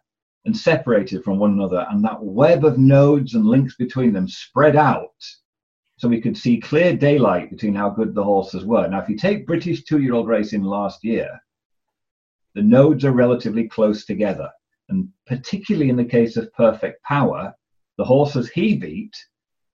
[0.46, 4.76] and separated from one another, and that web of nodes and links between them spread
[4.76, 5.10] out
[5.98, 8.88] so we could see clear daylight between how good the horses were.
[8.88, 11.30] Now, if you take British two-year-old racing last year,
[12.54, 14.50] the nodes are relatively close together,
[14.90, 17.54] and particularly in the case of Perfect Power,
[17.98, 19.16] the horses he beat,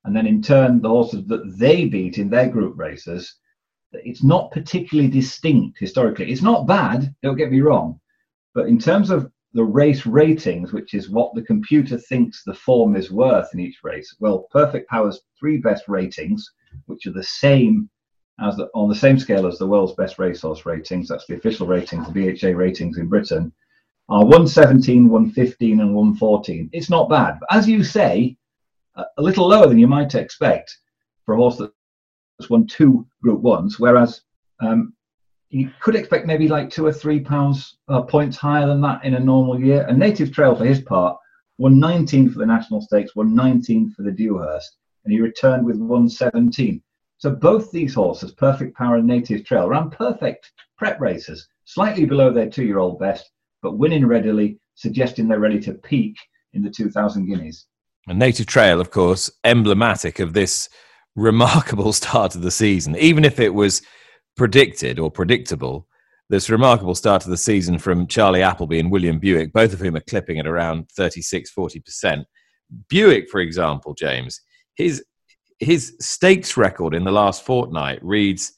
[0.03, 3.36] and then in turn the horses that they beat in their group races,
[3.93, 6.31] it's not particularly distinct historically.
[6.31, 7.99] It's not bad, don't get me wrong,
[8.53, 12.96] but in terms of the race ratings, which is what the computer thinks the form
[12.96, 14.16] is worth in each race.
[14.20, 16.50] Well, Perfect Power's three best ratings,
[16.86, 17.90] which are the same
[18.40, 21.68] as the, on the same scale as the world's best racehorse ratings, that's the official
[21.68, 23.54] ratings, the BHA ratings in Britain,
[24.10, 26.70] are 117, 115, and 114.
[26.74, 28.36] It's not bad, but as you say,
[28.96, 30.78] a little lower than you might expect
[31.26, 34.22] for a horse that's won two Group Ones, whereas
[34.60, 34.94] um,
[35.52, 39.16] you could expect maybe like two or three pounds uh, points higher than that in
[39.16, 39.86] a normal year.
[39.88, 41.18] A native trail for his part
[41.58, 45.76] won 19 for the national stakes, won 19 for the Dewhurst, and he returned with
[45.76, 46.82] 117.
[47.18, 52.32] So both these horses, Perfect Power and Native Trail, ran perfect prep races, slightly below
[52.32, 53.30] their two-year-old best,
[53.62, 56.16] but winning readily, suggesting they're ready to peak
[56.54, 57.68] in the 2000 Guineas.
[58.08, 60.70] And Native Trail, of course, emblematic of this
[61.16, 63.82] remarkable start of the season, even if it was
[64.36, 65.88] predicted or predictable
[66.30, 69.98] this remarkable start of the season from Charlie Appleby and William Buick, both of whom
[69.98, 72.24] are clipping at around 36, 40%.
[72.88, 74.41] Buick, for example, James,
[74.76, 75.04] his
[75.60, 78.54] his stakes record in the last fortnight reads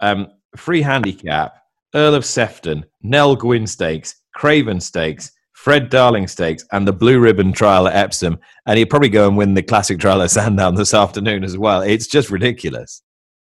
[0.00, 1.54] um, free handicap,
[1.94, 7.52] Earl of Sefton, Nell Gwyn Stakes, Craven Stakes, Fred Darling Stakes, and the Blue Ribbon
[7.52, 8.38] Trial at Epsom.
[8.66, 11.82] And he'll probably go and win the Classic Trial at Sandown this afternoon as well.
[11.82, 13.02] It's just ridiculous.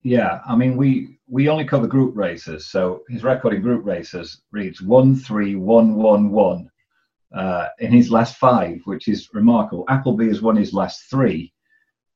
[0.03, 4.43] Yeah, I mean, we we only cover group races, so his record in group races
[4.51, 6.71] reads one three one one one
[7.35, 9.85] uh, in his last five, which is remarkable.
[9.89, 11.53] Appleby has won his last three,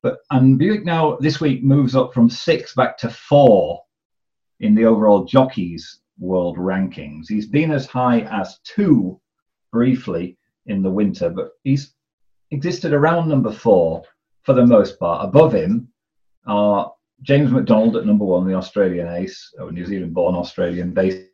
[0.03, 3.83] but and Buick now this week moves up from six back to four
[4.61, 7.27] in the overall jockeys world rankings.
[7.29, 9.21] He's been as high as two
[9.73, 11.95] briefly in the winter, but he's
[12.51, 14.05] existed around number four
[14.43, 15.29] for the most part.
[15.29, 15.89] Above him
[16.47, 21.29] are James McDonald at number one, the Australian ace, or New Zealand born Australian based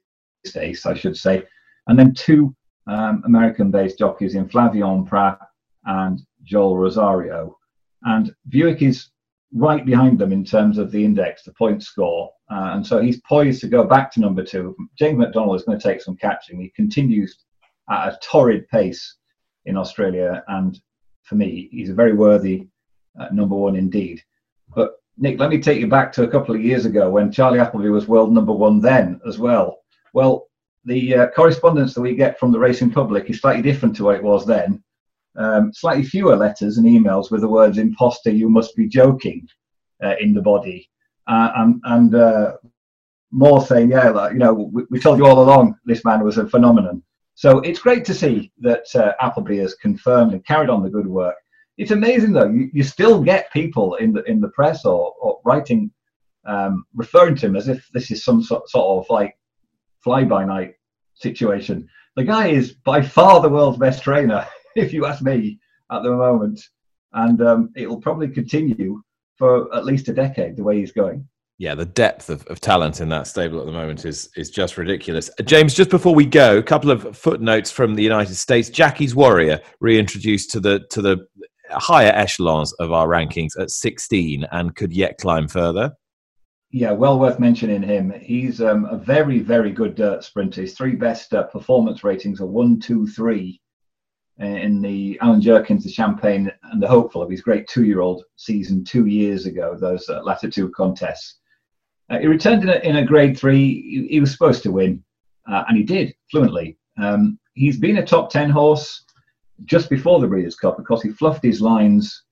[0.56, 1.42] ace, I should say.
[1.86, 2.54] And then two
[2.86, 5.38] um, American based jockeys in Flavien Prat
[5.84, 7.56] and Joel Rosario.
[8.02, 9.08] And Buick is
[9.52, 12.30] right behind them in terms of the index, the point score.
[12.50, 14.76] Uh, and so he's poised to go back to number two.
[14.98, 16.60] James McDonald is going to take some catching.
[16.60, 17.36] He continues
[17.90, 19.16] at a torrid pace
[19.66, 20.44] in Australia.
[20.48, 20.80] And
[21.24, 22.68] for me, he's a very worthy
[23.18, 24.22] uh, number one indeed.
[25.20, 27.90] Nick, let me take you back to a couple of years ago when Charlie Appleby
[27.90, 29.80] was world number one then as well.
[30.14, 30.46] Well,
[30.87, 34.14] the uh, correspondence that we get from the racing public is slightly different to what
[34.14, 34.83] it was then.
[35.37, 39.46] Um, slightly fewer letters and emails with the words "imposter, you must be joking"
[40.02, 40.88] uh, in the body,
[41.26, 42.56] uh, and, and uh,
[43.30, 46.38] more saying, "Yeah, like, you know, we, we, told you all along this man was
[46.38, 47.02] a phenomenon."
[47.35, 51.06] So it's great to see that uh, Appleby has confirmed and carried on the good
[51.06, 51.37] work
[51.80, 52.48] it's amazing though.
[52.48, 55.90] You, you still get people in the in the press or, or writing,
[56.44, 59.34] um, referring to him as if this is some sort, sort of like
[60.04, 60.74] fly by night
[61.14, 61.88] situation.
[62.16, 65.58] The guy is by far the world's best trainer, if you ask me,
[65.90, 66.60] at the moment,
[67.14, 69.02] and um, it will probably continue
[69.36, 71.26] for at least a decade the way he's going.
[71.56, 74.76] yeah, the depth of, of talent in that stable at the moment is is just
[74.76, 75.30] ridiculous.
[75.38, 78.68] Uh, James, just before we go, a couple of footnotes from the United States.
[78.68, 81.26] Jackie's Warrior reintroduced to the to the
[81.72, 85.92] higher echelons of our rankings at 16 and could yet climb further.
[86.72, 88.12] Yeah, well worth mentioning him.
[88.20, 90.61] He's um, a very, very good dirt sprinter.
[90.61, 93.61] His three best uh, performance ratings are one, two, three
[94.40, 99.06] in the Allen Jerkens, the Champagne, and the hopeful of his great two-year-old season two
[99.06, 99.76] years ago.
[99.78, 101.37] Those uh, latter two contests.
[102.09, 103.83] Uh, he returned in a, in a grade three.
[103.83, 105.04] He, he, was supposed to win,
[105.50, 106.78] uh, and he did fluently.
[107.00, 109.04] Um, he's been a top 10 horse
[109.64, 112.24] just before the Breeders' Cup because he fluffed his lines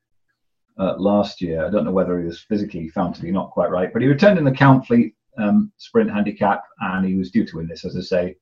[0.78, 1.66] uh, last year.
[1.66, 4.08] I don't know whether he was physically found to be not quite right, but he
[4.08, 7.84] returned in the Count Fleet um, sprint handicap, and he was due to win this,
[7.84, 8.36] as I say.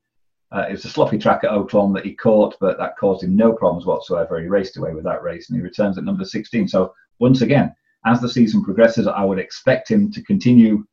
[0.52, 3.34] Uh, it was a sloppy track at Oaklawn that he caught, but that caused him
[3.34, 4.40] no problems whatsoever.
[4.40, 6.68] He raced away with that race, and he returns at number 16.
[6.68, 10.84] So once again, as the season progresses, I would expect him to continue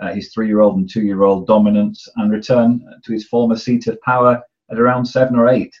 [0.00, 4.80] uh, his three-year-old and two-year-old dominance and return to his former seat of power at
[4.80, 5.74] around seven or eight.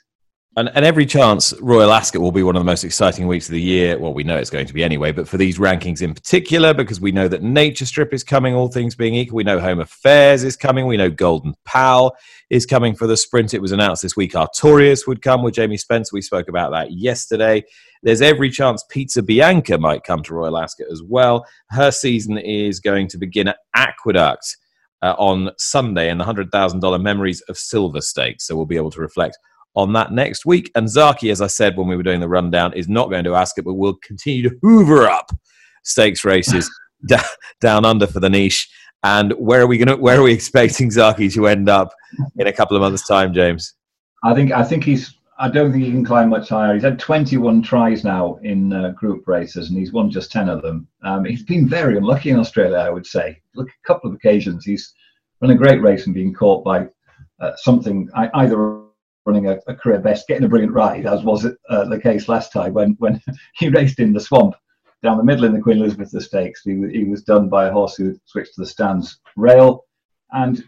[0.56, 3.52] And, and every chance Royal Ascot will be one of the most exciting weeks of
[3.52, 3.98] the year.
[3.98, 7.00] Well, we know it's going to be anyway, but for these rankings in particular, because
[7.00, 9.36] we know that Nature Strip is coming, all things being equal.
[9.36, 10.86] We know Home Affairs is coming.
[10.86, 12.16] We know Golden Pal
[12.50, 13.52] is coming for the sprint.
[13.52, 16.10] It was announced this week Artorias would come with Jamie Spencer.
[16.12, 17.64] We spoke about that yesterday.
[18.04, 21.44] There's every chance Pizza Bianca might come to Royal Ascot as well.
[21.70, 24.56] Her season is going to begin at Aqueduct
[25.02, 28.46] uh, on Sunday in the $100,000 Memories of Silver Stakes.
[28.46, 29.36] So we'll be able to reflect
[29.74, 30.70] on that next week.
[30.74, 33.34] And Zaaki, as I said when we were doing the rundown, is not going to
[33.34, 35.30] Ascot, but we'll continue to hoover up
[35.82, 36.70] stakes races
[37.60, 38.70] down under for the niche.
[39.02, 39.96] And where are we going to?
[39.96, 41.92] Where are we expecting Zaaki to end up
[42.36, 43.74] in a couple of months' time, James?
[44.22, 45.14] I think I think he's.
[45.36, 46.74] I don't think he can climb much higher.
[46.74, 50.62] He's had 21 tries now in uh, group races, and he's won just 10 of
[50.62, 50.86] them.
[51.02, 53.42] Um, he's been very unlucky in Australia, I would say.
[53.56, 54.94] Look, a couple of occasions he's
[55.40, 56.86] run a great race and being caught by
[57.40, 58.83] uh, something either
[59.26, 62.52] running a, a, career best, getting a brilliant ride, as was uh, the case last
[62.52, 63.20] time when, when
[63.54, 64.54] he raced in the swamp
[65.02, 66.62] down the middle in the Queen Elizabeth Stakes.
[66.62, 69.84] He, he was done by a horse who switched to the stands rail.
[70.32, 70.64] And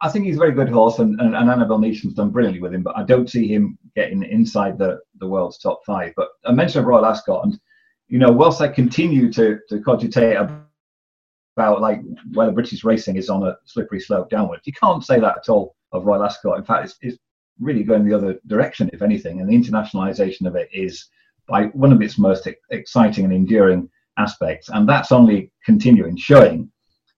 [0.00, 2.74] I think he's a very good horse, and, and, and Annabel Neasham's done brilliantly with
[2.74, 6.12] him, but I don't see him getting inside the, the world's top five.
[6.16, 7.60] But I mentioned Royal Ascot, and
[8.08, 12.00] you know, whilst I continue to, to cogitate about like
[12.32, 15.76] whether British racing is on a slippery slope downwards, you can't say that at all
[15.92, 16.58] of Royal Ascot.
[16.58, 17.18] In fact, it's, it's
[17.60, 19.40] really going the other direction, if anything.
[19.40, 21.06] And the internationalization of it is
[21.46, 24.68] by one of its most exciting and enduring aspects.
[24.68, 26.70] And that's only continuing, showing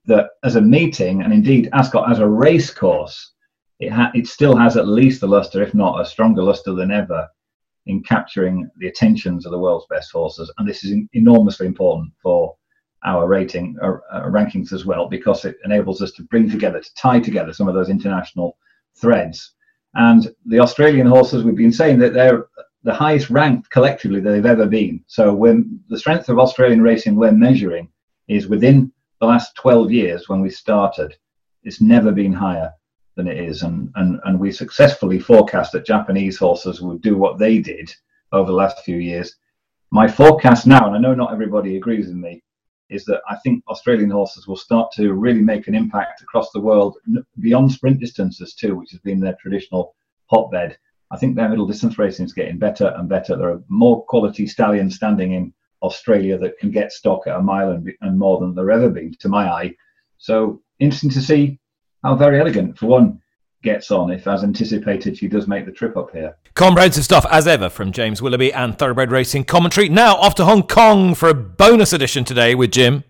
[0.07, 3.33] that as a meeting, and indeed Ascot as a race course,
[3.81, 6.90] it, ha- it still has at least the luster, if not a stronger luster than
[6.90, 7.26] ever,
[7.87, 10.53] in capturing the attentions of the world's best horses.
[10.59, 12.55] And this is in- enormously important for
[13.05, 16.94] our rating uh, uh, rankings as well, because it enables us to bring together, to
[16.94, 18.57] tie together some of those international
[19.00, 19.55] threads
[19.94, 22.46] and the Australian horses, we've been saying that they're
[22.83, 25.05] the highest ranked collectively that they've ever been.
[25.07, 27.88] So when the strength of Australian racing we're measuring
[28.29, 31.16] is within the last 12 years when we started,
[31.62, 32.72] it's never been higher
[33.16, 33.62] than it is.
[33.62, 37.92] And, and, and we successfully forecast that Japanese horses would do what they did
[38.33, 39.37] over the last few years.
[39.90, 42.42] My forecast now, and I know not everybody agrees with me,
[42.90, 46.61] is that I think Australian horses will start to really make an impact across the
[46.61, 46.96] world
[47.38, 49.94] beyond sprint distances too, which has been their traditional
[50.26, 50.76] hotbed.
[51.12, 53.37] I think their middle distance racing is getting better and better.
[53.37, 57.70] There are more quality stallions standing in Australia that can get stock at a mile
[57.70, 59.74] and, and more than there ever been, to my eye.
[60.18, 61.59] So interesting to see
[62.05, 63.20] how Verry Elleegant, for one,
[63.62, 66.37] gets on if, as anticipated, she does make the trip up here.
[66.55, 69.88] Comprehensive stuff, as ever, from James Willoughby and Thoroughbred Racing Commentary.
[69.88, 73.05] Now off to Hong Kong for a bonus edition today with Jim.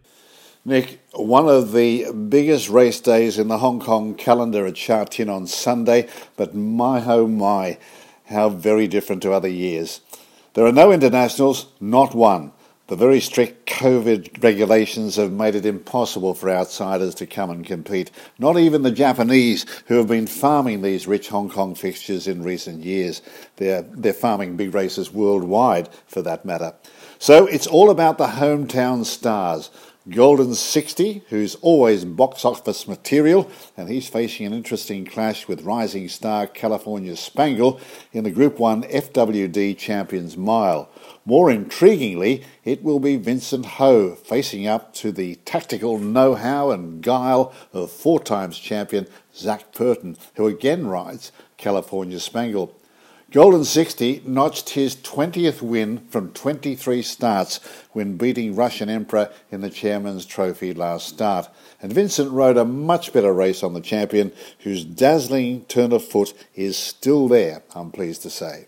[0.65, 5.29] Nick, one of the biggest race days in the Hong Kong calendar at Sha Tin
[5.31, 7.79] on Sunday, but my oh my,
[8.27, 10.01] how very different to other years.
[10.55, 12.53] There are no internationals, not one.
[12.91, 18.11] The very strict COVID regulations have made it impossible for outsiders to come and compete.
[18.37, 22.83] Not even the Japanese, who have been farming these rich Hong Kong fixtures in recent
[22.83, 23.23] years.
[23.59, 26.75] They're, they're farming big races worldwide, for that matter.
[27.21, 29.71] So it's all about the hometown stars.
[30.09, 36.09] Golden 60, who's always box office material, and he's facing an interesting clash with rising
[36.09, 37.79] star California Spangle
[38.13, 40.91] in the Group 1 FWD Champions Mile.
[41.27, 47.03] More intriguingly, it will be Vincent Ho facing up to the tactical know how and
[47.03, 49.07] guile of four times champion
[49.37, 52.75] Zac Purton, who again rides California Spangle.
[53.31, 57.61] Golden 60 notched his 20th win from 23 starts
[57.93, 61.49] when beating Russian Emperor in the Chairman's Trophy last start.
[61.83, 66.35] And Vincent rode a much better race on the champion, whose dazzling turn of foot
[66.57, 68.67] is still there, I'm pleased to say.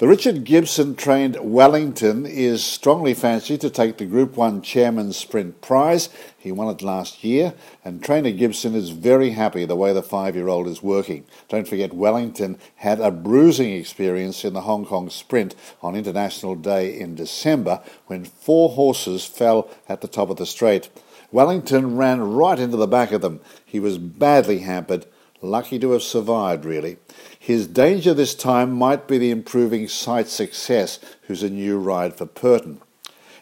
[0.00, 5.60] The Richard Gibson trained Wellington is strongly fancied to take the Group 1 Chairman's Sprint
[5.60, 6.08] Prize.
[6.38, 7.52] He won it last year,
[7.84, 11.26] and trainer Gibson is very happy the way the five year old is working.
[11.50, 16.98] Don't forget, Wellington had a bruising experience in the Hong Kong Sprint on International Day
[16.98, 20.88] in December when four horses fell at the top of the straight.
[21.30, 23.42] Wellington ran right into the back of them.
[23.66, 25.04] He was badly hampered,
[25.42, 26.98] lucky to have survived, really.
[27.38, 32.26] His danger this time might be the improving Sight Success, who's a new ride for
[32.26, 32.80] Purton.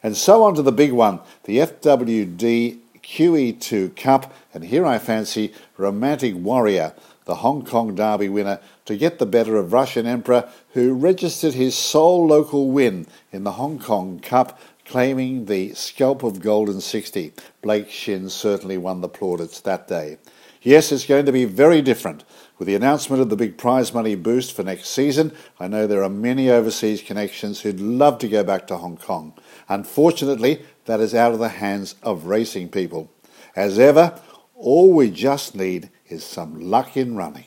[0.03, 5.53] And so on to the big one, the FWD QE2 Cup, and here I fancy
[5.77, 6.95] Romantic Warrior,
[7.25, 11.75] the Hong Kong Derby winner, to get the better of Russian Emperor, who registered his
[11.75, 17.33] sole local win in the Hong Kong Cup, claiming the scalp of Golden 60.
[17.61, 20.19] Blake Shinn certainly won the plaudits that day.
[20.63, 22.25] Yes, it's going to be very different.
[22.59, 26.03] With the announcement of the big prize money boost for next season, I know there
[26.03, 29.35] are many overseas connections who'd love to go back to Hong Kong.
[29.69, 33.11] Unfortunately, that is out of the hands of racing people.
[33.55, 34.21] As ever,
[34.57, 37.45] all we just need is some luck in running.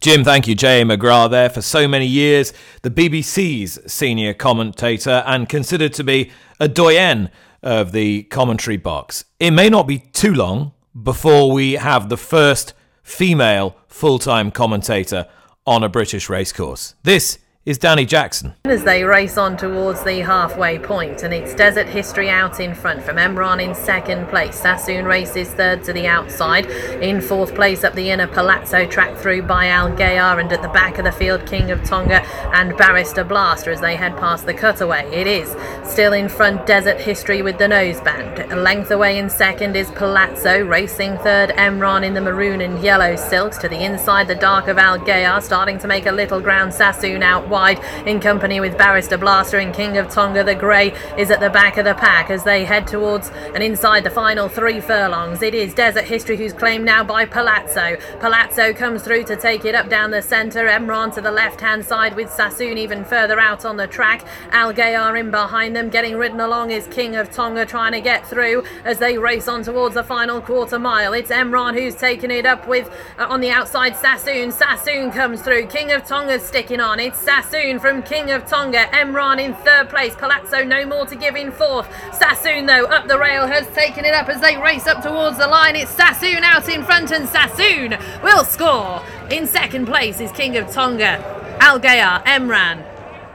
[0.00, 0.54] Jim, thank you.
[0.54, 0.84] J.A.
[0.84, 6.30] McGrath there for so many years, the BBC's senior commentator and considered to be
[6.60, 7.30] a doyen
[7.62, 9.24] of the commentary box.
[9.38, 15.26] It may not be too long before we have the first female full time commentator
[15.66, 16.94] on a British racecourse.
[17.02, 18.54] This is Danny Jackson.
[18.64, 23.02] As they race on towards the halfway point, and it's desert history out in front
[23.04, 24.56] from Emran in second place.
[24.56, 26.66] Sassoon races third to the outside.
[27.00, 30.68] In fourth place up the inner Palazzo track through by Al Gayar, and at the
[30.68, 34.54] back of the field, King of Tonga and Barrister Blaster as they head past the
[34.54, 35.08] cutaway.
[35.12, 35.54] It is
[35.88, 38.50] still in front, desert history with the noseband.
[38.50, 43.14] A length away in second is Palazzo, racing third, Emran in the maroon and yellow
[43.14, 43.58] silks.
[43.58, 46.74] To the inside, the dark of Al Gayar starting to make a little ground.
[46.74, 50.42] Sassoon out wide in company with Barrister Blaster and King of Tonga.
[50.42, 54.04] The grey is at the back of the pack as they head towards and inside
[54.04, 55.42] the final three furlongs.
[55.42, 57.98] It is Desert History who's claimed now by Palazzo.
[58.20, 60.66] Palazzo comes through to take it up down the centre.
[60.66, 64.24] Emran to the left hand side with Sassoon even further out on the track.
[64.50, 65.90] Al Gayar in behind them.
[65.90, 69.62] Getting ridden along is King of Tonga trying to get through as they race on
[69.62, 71.12] towards the final quarter mile.
[71.12, 74.52] It's Emran who's taking it up with uh, on the outside Sassoon.
[74.52, 75.66] Sassoon comes through.
[75.66, 76.98] King of Tonga's sticking on.
[76.98, 77.41] It's Sassoon
[77.78, 78.86] from King of Tonga.
[78.92, 80.14] Emran in third place.
[80.14, 81.86] Palazzo no more to give in fourth.
[82.14, 85.46] Sassoon, though, up the rail has taken it up as they race up towards the
[85.46, 85.76] line.
[85.76, 89.02] It's Sassoon out in front, and Sassoon will score.
[89.30, 91.18] In second place is King of Tonga.
[91.60, 92.84] Al Gayar, Emran,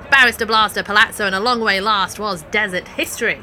[0.10, 3.42] Barrister Blaster, Palazzo, and a long way last was Desert History.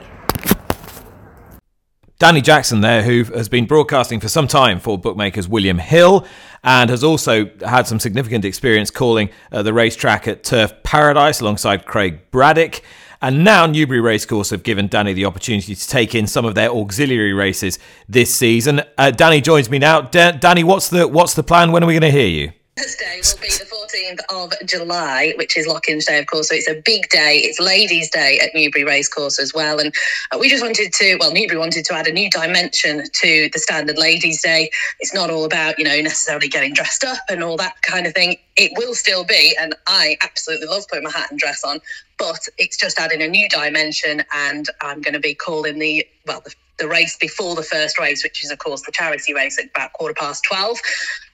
[2.25, 6.27] Danny Jackson there, who has been broadcasting for some time for bookmakers William Hill
[6.62, 11.85] and has also had some significant experience calling uh, the racetrack at Turf Paradise alongside
[11.85, 12.81] Craig Braddock.
[13.20, 16.70] And now Newbury Racecourse have given Danny the opportunity to take in some of their
[16.70, 18.81] auxiliary races this season.
[18.97, 20.01] Uh, Danny joins me now.
[20.01, 21.72] Da- Danny, what's the what's the plan?
[21.72, 22.53] When are we going to hear you?
[22.77, 26.49] Thursday will be the 14th of July, which is Lockinge Day, of course.
[26.49, 27.41] So it's a big day.
[27.45, 29.79] It's Ladies' Day at Newbury Racecourse as well.
[29.79, 29.95] And
[30.33, 33.59] uh, we just wanted to, well, Newbury wanted to add a new dimension to the
[33.61, 34.70] standard Ladies' Day.
[34.99, 38.14] It's not all about, you know, necessarily getting dressed up and all that kind of
[38.14, 38.39] thing.
[38.57, 41.79] It will still be, and I absolutely love putting my hat and dress on,
[42.18, 44.25] but it's just adding a new dimension.
[44.35, 48.25] And I'm going to be calling the, well, the the race before the first race,
[48.25, 50.79] which is, of course, the charity race at about quarter past 12.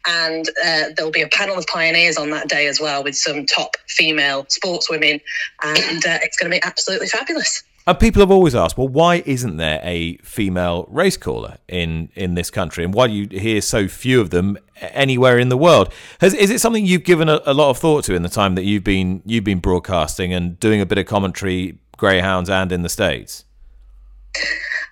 [0.07, 3.47] And uh, there'll be a panel of pioneers on that day as well with some
[3.47, 5.21] top female sportswomen.
[5.63, 7.63] And uh, it's going to be absolutely fabulous.
[7.87, 12.35] And people have always asked, well, why isn't there a female race caller in, in
[12.35, 12.85] this country?
[12.85, 15.93] And why do you hear so few of them anywhere in the world?
[16.21, 18.55] Has, is it something you've given a, a lot of thought to in the time
[18.55, 22.83] that you've been you've been broadcasting and doing a bit of commentary, greyhounds and in
[22.83, 23.45] the states?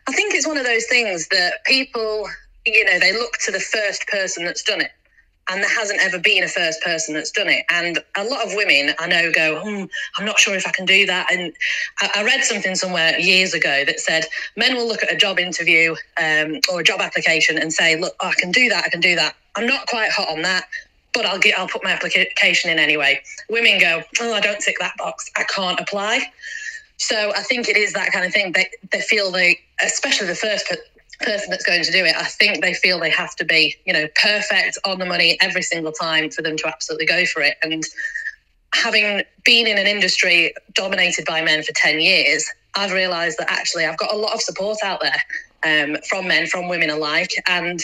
[0.08, 2.26] I think it's one of those things that people,
[2.66, 4.90] you know, they look to the first person that's done it.
[5.50, 7.64] And there hasn't ever been a first person that's done it.
[7.70, 9.84] And a lot of women I know go, hmm,
[10.16, 11.32] I'm not sure if I can do that.
[11.32, 11.52] And
[12.00, 14.26] I, I read something somewhere years ago that said
[14.56, 18.14] men will look at a job interview um, or a job application and say, look,
[18.20, 19.36] oh, I can do that, I can do that.
[19.56, 20.68] I'm not quite hot on that,
[21.14, 23.20] but I'll get, I'll put my application in anyway.
[23.48, 26.30] Women go, oh, I don't tick that box, I can't apply.
[26.98, 28.52] So I think it is that kind of thing.
[28.52, 30.66] They they feel they, especially the first
[31.18, 33.92] person that's going to do it, I think they feel they have to be, you
[33.92, 37.56] know, perfect on the money every single time for them to absolutely go for it.
[37.62, 37.84] And
[38.74, 43.86] having been in an industry dominated by men for 10 years, I've realized that actually
[43.86, 45.22] I've got a lot of support out there
[45.64, 47.32] um, from men, from women alike.
[47.46, 47.80] And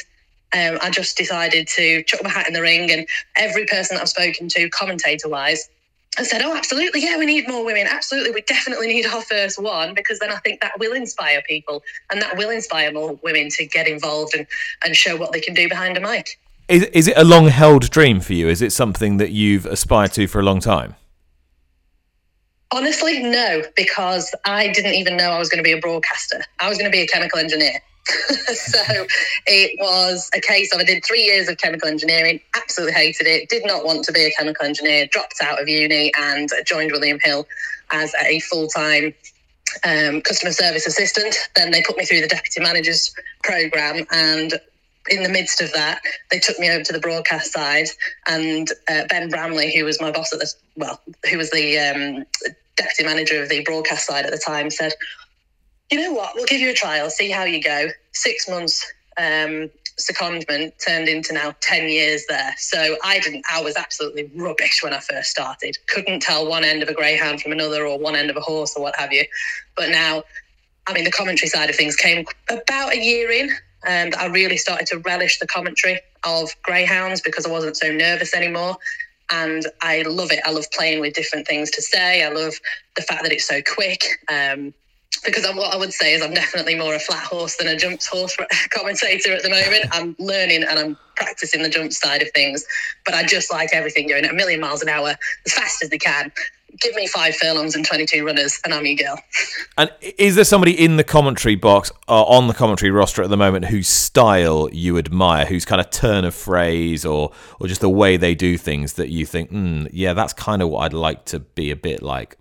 [0.54, 2.90] um, I just decided to chuck my hat in the ring.
[2.90, 5.68] And every person that I've spoken to, commentator wise,
[6.16, 7.02] I said, Oh, absolutely.
[7.02, 7.86] Yeah, we need more women.
[7.88, 8.30] Absolutely.
[8.30, 12.20] We definitely need our first one because then I think that will inspire people and
[12.22, 14.46] that will inspire more women to get involved and,
[14.84, 16.38] and show what they can do behind a mic.
[16.68, 18.48] Is, is it a long held dream for you?
[18.48, 20.94] Is it something that you've aspired to for a long time?
[22.72, 26.42] Honestly, no, because I didn't even know I was going to be a broadcaster.
[26.58, 27.80] I was going to be a chemical engineer.
[28.54, 29.06] so
[29.46, 33.48] it was a case of I did three years of chemical engineering, absolutely hated it,
[33.48, 37.18] did not want to be a chemical engineer, dropped out of uni and joined William
[37.22, 37.46] Hill
[37.90, 39.14] as a full time
[39.84, 41.34] um, customer service assistant.
[41.56, 44.54] Then they put me through the deputy manager's program and
[45.10, 46.00] in the midst of that,
[46.30, 47.88] they took me over to the broadcast side,
[48.26, 51.00] and uh, Ben Bramley, who was my boss at the well,
[51.30, 52.24] who was the um,
[52.76, 54.92] deputy manager of the broadcast side at the time, said,
[55.90, 56.34] "You know what?
[56.34, 57.88] We'll give you a trial, see how you go.
[58.12, 58.84] Six months
[59.18, 59.70] um,
[60.00, 62.54] secondment turned into now ten years there.
[62.58, 63.44] So I didn't.
[63.50, 65.78] I was absolutely rubbish when I first started.
[65.88, 68.76] Couldn't tell one end of a greyhound from another, or one end of a horse,
[68.76, 69.24] or what have you.
[69.76, 70.24] But now."
[70.86, 73.50] I mean, the commentary side of things came about a year in,
[73.86, 78.34] and I really started to relish the commentary of greyhounds because I wasn't so nervous
[78.34, 78.76] anymore.
[79.30, 80.40] And I love it.
[80.44, 82.22] I love playing with different things to say.
[82.22, 82.54] I love
[82.96, 84.04] the fact that it's so quick.
[84.30, 84.74] Um,
[85.24, 87.76] because I'm, what I would say is I'm definitely more a flat horse than a
[87.76, 88.36] jumps horse
[88.70, 89.86] commentator at the moment.
[89.92, 92.64] I'm learning and I'm practicing the jump side of things,
[93.04, 95.14] but I just like everything going at a million miles an hour
[95.46, 96.32] as fast as they can
[96.80, 99.18] give me five furlongs and 22 runners, and I'm your girl.
[99.76, 103.36] And is there somebody in the commentary box, uh, on the commentary roster at the
[103.36, 107.90] moment, whose style you admire, whose kind of turn of phrase or, or just the
[107.90, 111.24] way they do things that you think, mm, yeah, that's kind of what I'd like
[111.26, 112.36] to be a bit like?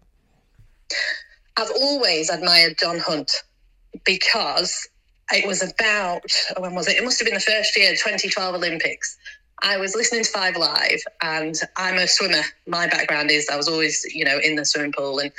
[1.58, 3.32] I've always admired John Hunt
[4.06, 4.88] because
[5.32, 6.24] it was about,
[6.58, 6.98] when was it?
[6.98, 9.18] It must have been the first year, 2012 Olympics.
[9.62, 12.42] I was listening to Five Live, and I'm a swimmer.
[12.68, 15.32] My background is I was always, you know, in the swimming pool, and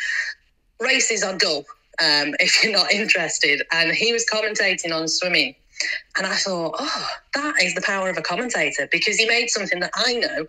[0.81, 1.59] races are dull
[2.01, 3.63] um, if you're not interested.
[3.73, 5.55] And he was commentating on swimming,
[6.17, 9.81] and I thought, oh, that is the power of a commentator because he made something
[9.81, 10.47] that I know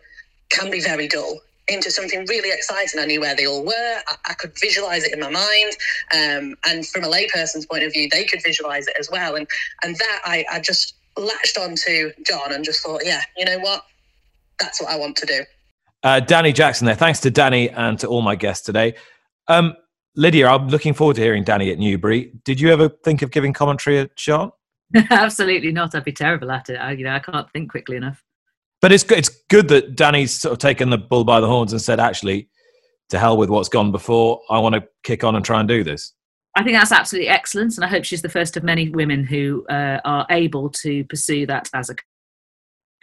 [0.49, 2.99] can be very dull into something really exciting.
[2.99, 4.01] I knew where they all were.
[4.07, 5.71] I, I could visualize it in my mind,
[6.13, 9.35] um, and from a layperson's point of view, they could visualize it as well.
[9.35, 9.47] And
[9.83, 13.83] and that I, I just latched onto John and just thought, yeah, you know what?
[14.59, 15.43] That's what I want to do.
[16.03, 16.95] Uh, Danny Jackson there.
[16.95, 18.95] Thanks to Danny and to all my guests today.
[19.47, 19.75] Um,
[20.15, 22.31] Lydia, I'm looking forward to hearing Danny at Newbury.
[22.45, 24.55] Did you ever think of giving commentary a shot?
[25.09, 25.95] Absolutely not.
[25.95, 26.75] I'd be terrible at it.
[26.75, 28.23] I, you know, I can't think quickly enough.
[28.81, 31.81] But it's it's good that Danny's sort of taken the bull by the horns and
[31.81, 32.49] said, actually,
[33.09, 34.41] to hell with what's gone before.
[34.49, 36.13] I want to kick on and try and do this.
[36.55, 39.65] I think that's absolutely excellent, and I hope she's the first of many women who
[39.69, 41.95] uh, are able to pursue that as a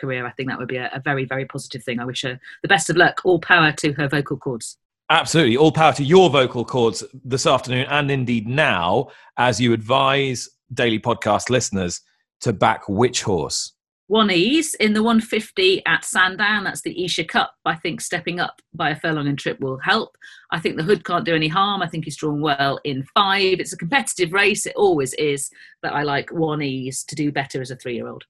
[0.01, 0.27] career.
[0.27, 2.01] I think that would be a, a, very, very positive thing.
[2.01, 3.21] I wish her the best of luck.
[3.25, 4.79] All power to her vocal cords.
[5.11, 5.57] Absolutely.
[5.57, 10.99] All power to your vocal cords this afternoon and indeed now as you advise daily
[10.99, 12.01] podcast listeners
[12.41, 13.73] to back which horse?
[14.13, 16.65] One ease in the 150 at Sandown.
[16.65, 17.55] That's the Esher Cup.
[17.65, 20.19] I think stepping up by a furlong and trip will help.
[20.51, 21.81] I think the hood can't do any harm.
[21.81, 23.59] I think he's drawn well in five.
[23.59, 24.67] It's a competitive race.
[24.67, 25.51] It always is.
[25.81, 28.25] But I like one ease to do better as a three year old.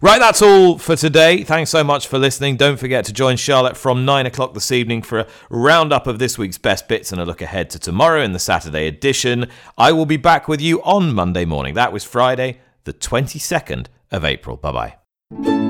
[0.00, 1.44] Right, that's all for today.
[1.44, 2.56] Thanks so much for listening.
[2.56, 6.36] Don't forget to join Charlotte from 9 o'clock this evening for a roundup of this
[6.36, 9.46] week's best bits and a look ahead to tomorrow in the Saturday edition.
[9.78, 11.74] I will be back with you on Monday morning.
[11.74, 14.56] That was Friday, the 22nd of April.
[14.56, 14.96] Bye
[15.30, 15.69] bye.